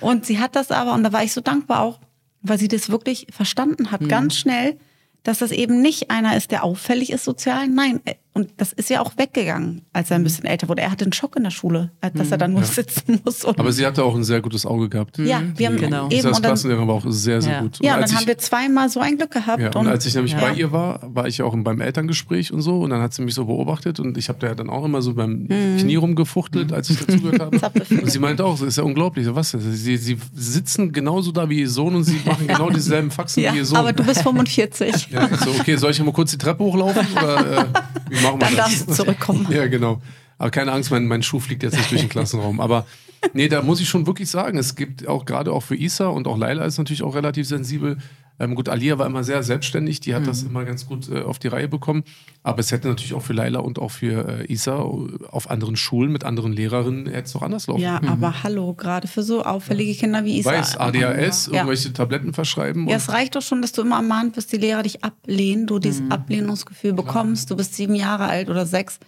[0.00, 1.98] Und sie hat das aber, und da war ich so dankbar auch,
[2.42, 4.76] weil sie das wirklich verstanden hat, ganz schnell,
[5.22, 7.68] dass das eben nicht einer ist, der auffällig ist sozial.
[7.68, 8.00] Nein,
[8.34, 10.82] und das ist ja auch weggegangen, als er ein bisschen älter wurde.
[10.82, 13.44] Er hatte einen Schock in der Schule, als dass er dann nur sitzen muss.
[13.44, 15.18] Und Aber sie hatte auch ein sehr gutes Auge gehabt.
[15.18, 16.08] ja, wir haben Genau.
[16.08, 17.60] eben Das und dann, war auch sehr, sehr Ja.
[17.60, 17.78] gut.
[17.82, 19.60] ja, und dann ich- haben wir zweimal so ein Glück gehabt.
[19.62, 20.40] Ja, und als ich nämlich Ja.
[20.40, 23.34] bei ihr war, war ich auch beim Elterngespräch und so und dann hat sie mich
[23.34, 25.76] so beobachtet und ich habe da ja dann auch immer so beim Mhm.
[25.78, 27.82] Knie rumgefuchtelt, als ich dazugehört habe.
[27.90, 29.50] Und sie meinte auch, das ist ja unglaublich, was?
[29.50, 33.52] Sie, sie sitzen genauso da wie ihr Sohn und sie machen genau dieselben Faxen ja,
[33.52, 33.76] wie ihr Sohn.
[33.78, 35.08] aber du bist 45.
[35.10, 37.64] ja, so, okay, soll ich mal kurz die Treppe hochlaufen oder äh,
[38.22, 38.64] machen wir Dann das?
[38.70, 39.46] darfst du zurückkommen.
[39.50, 40.00] Ja, genau.
[40.38, 42.60] Aber keine Angst, mein, mein Schuh fliegt jetzt nicht durch den Klassenraum.
[42.60, 42.86] Aber
[43.32, 46.26] nee, da muss ich schon wirklich sagen, es gibt auch gerade auch für Isa und
[46.26, 47.98] auch Laila ist natürlich auch relativ sensibel.
[48.42, 51.38] Ähm, gut, Alia war immer sehr selbstständig, die hat das immer ganz gut äh, auf
[51.38, 52.02] die Reihe bekommen.
[52.42, 56.10] Aber es hätte natürlich auch für Laila und auch für äh, Isa auf anderen Schulen
[56.10, 59.94] mit anderen Lehrerinnen hätte es auch anders laufen Ja, aber hallo, gerade für so auffällige
[59.94, 60.50] Kinder wie Ich Isa.
[60.50, 61.52] weiß, ADHS, Ja.
[61.58, 62.88] irgendwelche Tabletten verschreiben.
[62.88, 65.78] Ja, es reicht doch schon, dass du immer ermahnt bist, die Lehrer dich ablehnen, du
[65.78, 68.98] dieses Ablehnungsgefühl bekommst, du bist sieben Jahre alt oder sechs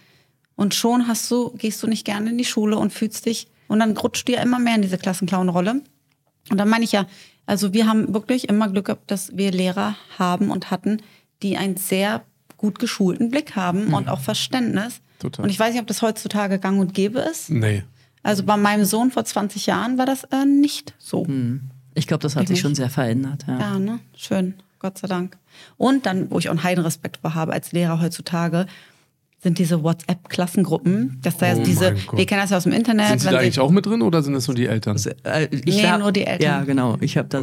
[0.55, 3.79] und schon hast du, gehst du nicht gerne in die Schule und fühlst dich und
[3.79, 5.81] dann rutscht du ja immer mehr in diese Klassenclown-Rolle.
[6.51, 7.07] Und dann meine ich ja,
[7.45, 11.01] also wir haben wirklich immer Glück gehabt, dass wir Lehrer haben und hatten,
[11.41, 12.23] die einen sehr
[12.57, 15.01] gut geschulten Blick haben und auch Verständnis.
[15.19, 15.43] Total.
[15.43, 17.49] Und ich weiß nicht, ob das heutzutage gang und gäbe ist.
[17.49, 17.83] nee.
[18.23, 21.27] Also bei meinem Sohn vor 20 Jahren war das äh, nicht so.
[21.93, 23.45] Ich glaube, das hat sich schon sehr verändert.
[23.47, 23.59] Ja.
[23.59, 23.99] Ja, ne?
[24.15, 24.55] Schön.
[24.79, 25.37] Gott sei Dank.
[25.77, 28.65] Und dann, wo ich auch einen Heidenrespekt vor habe als Lehrer heutzutage,
[29.45, 33.09] sind diese WhatsApp-Klassengruppen, dass da ja Oh diese, wir kennen das ja aus dem Internet.
[33.09, 34.97] Sind Sie da eigentlich auch mit drin oder sind das nur die Eltern?
[35.23, 36.41] Äh, ich Nee, hab- nur die Eltern.
[36.43, 36.97] Ja, genau.
[36.99, 37.41] Ich habe da.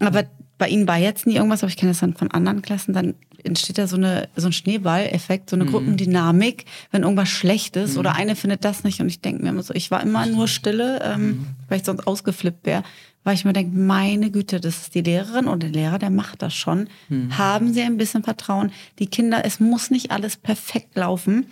[0.00, 0.24] Aber
[0.58, 3.14] bei Ihnen war jetzt nie irgendwas, aber ich kenne das dann von anderen Klassen, dann
[3.44, 8.16] entsteht da so, eine, so ein Schneeball-Effekt, so eine Gruppendynamik, wenn irgendwas schlecht ist oder
[8.16, 11.00] eine findet das nicht und ich denke mir immer so, ich war immer nur stille,
[11.04, 12.82] ähm, weil ich sonst ausgeflippt wäre,
[13.22, 16.42] weil ich mir denke, meine Güte, das ist die Lehrerin oder der Lehrer, der macht
[16.42, 16.88] das schon.
[17.36, 18.72] Haben Sie ein bisschen Vertrauen.
[18.98, 21.46] Die Kinder, es muss nicht alles perfekt laufen.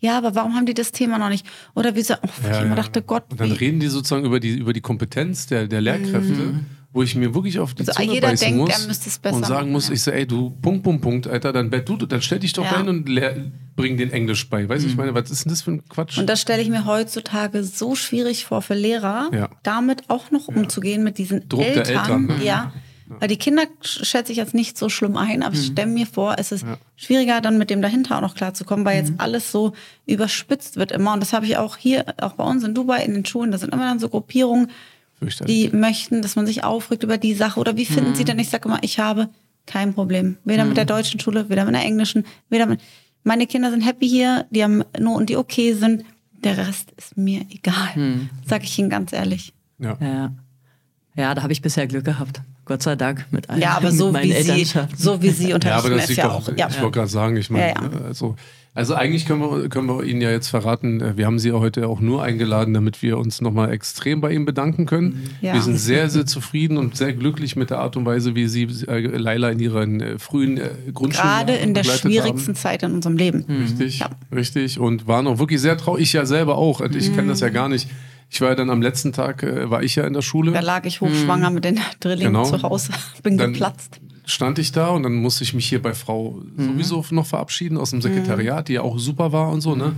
[0.00, 1.46] Ja, aber warum haben die das Thema noch nicht?
[1.74, 4.40] Oder wie so, oh, ich immer dachte, Gott, Und dann wie, reden die sozusagen über
[4.40, 6.54] die, über die Kompetenz der, der Lehrkräfte,
[6.92, 9.36] wo ich mir wirklich auf die Also Zunge jeder denkt, muss er müsste es besser
[9.36, 9.94] und sagen machen, muss, ja.
[9.94, 12.72] ich so, ey, du, Punkt, Punkt, Punkt, Alter, dann, du, dann stell dich doch Ja.
[12.72, 14.66] rein und lehr, bring den Englisch bei.
[14.68, 16.18] Weißt du, ich meine, was ist denn das für ein Quatsch?
[16.18, 19.50] Und das stelle ich mir heutzutage so schwierig vor für Lehrer, Ja.
[19.62, 21.96] damit auch noch umzugehen mit diesen Druck der Eltern.
[21.96, 22.44] Eltern, ne?
[22.44, 22.72] Ja.
[23.18, 25.72] Weil die Kinder sch- schätze ich jetzt nicht so schlimm ein, aber ich Mhm.
[25.72, 26.64] stelle mir vor, es ist
[26.96, 29.08] schwieriger, dann mit dem dahinter auch noch klarzukommen, weil Mhm.
[29.08, 29.72] jetzt alles so
[30.06, 31.12] überspitzt wird immer.
[31.14, 33.58] Und das habe ich auch hier, auch bei uns in Dubai, in den Schulen, da
[33.58, 34.70] sind immer dann so Gruppierungen,
[35.46, 37.60] die möchten, dass man sich aufregt über die Sache.
[37.60, 38.14] Oder wie finden Mhm.
[38.14, 38.38] sie denn?
[38.38, 39.28] Ich sage immer, ich habe
[39.66, 40.36] kein Problem.
[40.44, 42.80] Weder mit der deutschen Schule, weder mit der englischen, weder mit.
[43.22, 46.04] Meine Kinder sind happy hier, die haben Noten, die okay sind.
[46.42, 47.90] Der Rest ist mir egal.
[47.96, 48.30] Mhm.
[48.46, 49.52] Sag ich Ihnen ganz ehrlich.
[49.78, 49.98] ja.
[50.00, 50.32] Ja,
[51.16, 52.40] ja da habe ich bisher Glück gehabt.
[52.70, 54.64] Gott sei Dank mit allen Ja, aber mit so meinen wie Sie,
[54.96, 56.48] so wie Sie Ja, unterrichten, aber das liegt ja auch.
[56.56, 56.68] Ja.
[56.70, 57.90] ich wollte gerade sagen, ich meine, Ja, ja.
[58.06, 58.36] also,
[58.72, 61.54] also eigentlich können wir, können wir Ihnen ja jetzt verraten, äh, wir haben Sie ja
[61.54, 65.28] heute auch nur eingeladen, damit wir uns nochmal extrem bei Ihnen bedanken können.
[65.40, 65.54] Ja.
[65.54, 68.68] Wir sind sehr, sehr zufrieden und sehr glücklich mit der Art und Weise, wie Sie
[68.86, 72.54] äh, Leila in ihren äh, frühen äh, Grundschulen Gerade in der schwierigsten haben.
[72.54, 73.44] Zeit in unserem Leben.
[73.48, 74.10] Richtig, Ja.
[74.32, 74.78] richtig.
[74.78, 76.02] Und waren auch wirklich sehr traurig.
[76.04, 76.80] Ich ja selber auch.
[76.82, 77.54] Ich kenne das ja Mhm.
[77.54, 77.88] gar nicht.
[78.32, 80.52] Ich war ja dann am letzten Tag, äh, war ich ja in der Schule.
[80.52, 82.44] Da lag ich hochschwanger mit den Drillingen Genau.
[82.44, 82.92] zu Hause.
[83.24, 84.00] Bin Dann geplatzt.
[84.24, 86.64] stand ich da und dann musste ich mich hier bei Frau Mhm.
[86.78, 89.92] sowieso noch verabschieden aus dem Sekretariat, die ja auch super war und so, ne?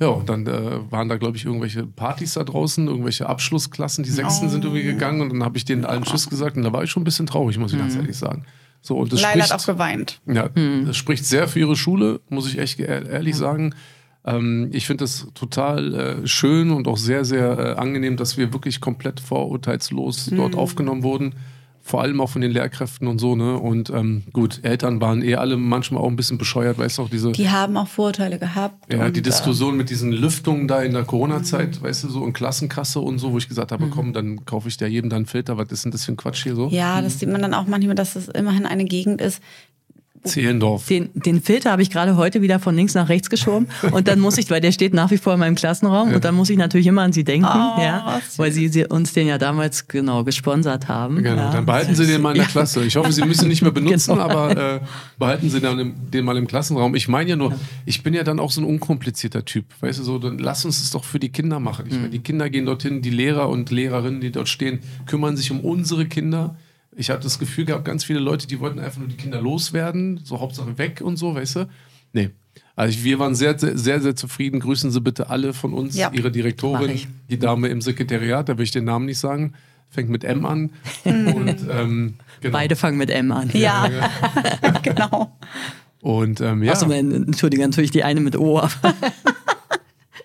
[0.00, 4.10] Ja, und dann äh, waren da, glaube ich, irgendwelche Partys da draußen, irgendwelche Abschlussklassen, die
[4.10, 4.68] Sechsten sind Oh.
[4.68, 7.02] irgendwie gegangen und dann habe ich denen allen Tschüss gesagt und da war ich schon
[7.02, 8.44] ein bisschen traurig, muss ich ganz ehrlich sagen.
[8.80, 9.24] So, und das Mhm.
[9.26, 10.20] Leila spricht, hat auch geweint.
[10.26, 10.48] ja,
[10.86, 13.74] das spricht sehr für ihre Schule, muss ich echt ehr- ehrlich sagen.
[14.24, 18.52] Ähm, ich finde es total äh, schön und auch sehr, sehr äh, angenehm, dass wir
[18.52, 21.34] wirklich komplett vorurteilslos dort aufgenommen wurden.
[21.84, 23.58] Vor allem auch von den Lehrkräften und so, ne?
[23.58, 27.10] Und ähm, gut, Eltern waren eh alle manchmal auch ein bisschen bescheuert, weißt du auch,
[27.10, 27.32] diese.
[27.32, 28.92] Die haben auch Vorurteile gehabt.
[28.92, 32.32] Ja, die äh, Diskussion mit diesen Lüftungen da in der Corona-Zeit, weißt du, so in
[32.32, 35.26] Klassenkasse und so, wo ich gesagt habe, komm, dann kaufe ich da jedem dann einen
[35.26, 36.68] Filter, was ist denn das für ein Quatsch hier so?
[36.68, 39.42] Ja, das sieht man dann auch manchmal, dass es immerhin eine Gegend ist,
[40.24, 40.86] Zehlendorf.
[40.86, 44.20] Den, den Filter habe ich gerade heute wieder von links nach rechts geschoben und dann
[44.20, 46.56] muss ich, weil der steht nach wie vor in meinem Klassenraum und dann muss ich
[46.56, 50.24] natürlich immer an sie denken, Oh, ja, weil sie, sie uns den ja damals genau
[50.24, 51.22] gesponsert haben.
[51.22, 51.50] Genau, ja.
[51.52, 52.50] dann behalten Sie den mal in der Ja.
[52.50, 52.84] Klasse.
[52.84, 54.24] Ich hoffe, Sie müssen ihn nicht mehr benutzen, Genau.
[54.24, 54.80] aber äh,
[55.18, 56.94] behalten Sie dann im, den mal im Klassenraum.
[56.94, 57.52] Ich meine ja nur,
[57.84, 59.64] ich bin ja dann auch so ein unkomplizierter Typ.
[59.80, 61.86] Weißt du, so, dann lass uns das doch für die Kinder machen.
[61.88, 65.50] Ich meine, die Kinder gehen dorthin, die Lehrer und Lehrerinnen, die dort stehen, kümmern sich
[65.50, 66.56] um unsere Kinder.
[66.94, 70.20] Ich hatte das Gefühl gehabt, ganz viele Leute, die wollten einfach nur die Kinder loswerden,
[70.24, 71.68] so Hauptsache weg und so, weißt du?
[72.12, 72.30] Nee.
[72.76, 74.60] Also wir waren sehr, sehr, sehr, sehr zufrieden.
[74.60, 76.10] Grüßen Sie bitte alle von uns, Ja.
[76.12, 79.54] Ihre Direktorin, die Dame im Sekretariat, da will ich den Namen nicht sagen,
[79.90, 80.70] fängt mit M an.
[81.04, 82.52] Und, ähm, genau.
[82.52, 83.50] Beide fangen mit M an.
[83.52, 83.88] Ja,
[84.82, 85.36] genau.
[86.00, 88.60] Und ähm, ja, Achso, Entschuldigung, natürlich die eine mit O.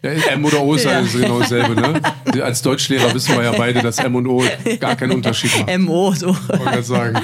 [0.03, 0.99] ja, M oder O ist ja.
[1.01, 1.07] Ja.
[1.11, 1.75] genau dasselbe.
[1.75, 2.43] Ne?
[2.43, 4.43] Als Deutschlehrer wissen wir ja beide, dass M und O
[4.79, 5.83] gar keinen Unterschied machen.
[5.83, 6.27] MO, so.
[6.47, 7.17] Wollte sagen.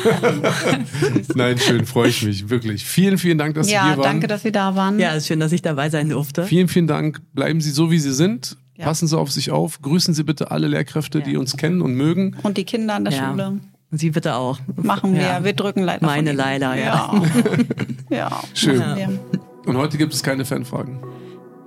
[1.36, 2.84] Nein, schön, freue ich mich, wirklich.
[2.86, 4.04] Vielen, vielen Dank, dass Sie Ja, hier waren.
[4.04, 5.00] danke, dass Sie da waren.
[5.00, 6.44] Ja, ist schön, dass ich dabei sein durfte.
[6.44, 7.22] Vielen, vielen Dank.
[7.34, 8.58] Bleiben Sie so, wie Sie sind.
[8.76, 8.86] Ja.
[8.86, 9.82] Passen Sie auf sich auf.
[9.82, 12.36] Grüßen Sie bitte alle Lehrkräfte, die uns kennen und mögen.
[12.44, 13.30] Und die Kinder an der Ja.
[13.30, 13.60] Schule.
[13.92, 14.60] Sie bitte auch.
[14.76, 15.22] Machen wir.
[15.22, 15.44] Ja.
[15.44, 16.04] Wir drücken leider.
[16.04, 16.32] Meine.
[16.32, 16.84] Leila, ja.
[17.14, 17.22] Ja.
[18.18, 18.42] ja.
[18.56, 18.82] Schön.
[19.66, 21.00] Und heute gibt es keine Fanfragen.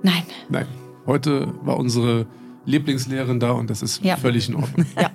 [0.03, 0.23] Nein.
[0.49, 0.67] Nein.
[1.07, 2.25] Heute war unsere
[2.65, 4.17] Lieblingslehrerin da und das ist Ja.
[4.17, 4.85] völlig in Ordnung.
[4.99, 5.09] Ja.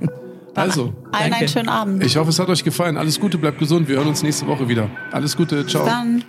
[0.55, 1.37] Also, Allen Danke.
[1.37, 2.05] einen schönen Abend.
[2.05, 2.99] ich hoffe, es hat euch gefallen.
[2.99, 3.89] Alles Gute, bleibt gesund.
[3.89, 4.91] Wir hören uns nächste Woche wieder.
[5.11, 5.87] Alles Gute, ciao.
[5.87, 6.25] Dann.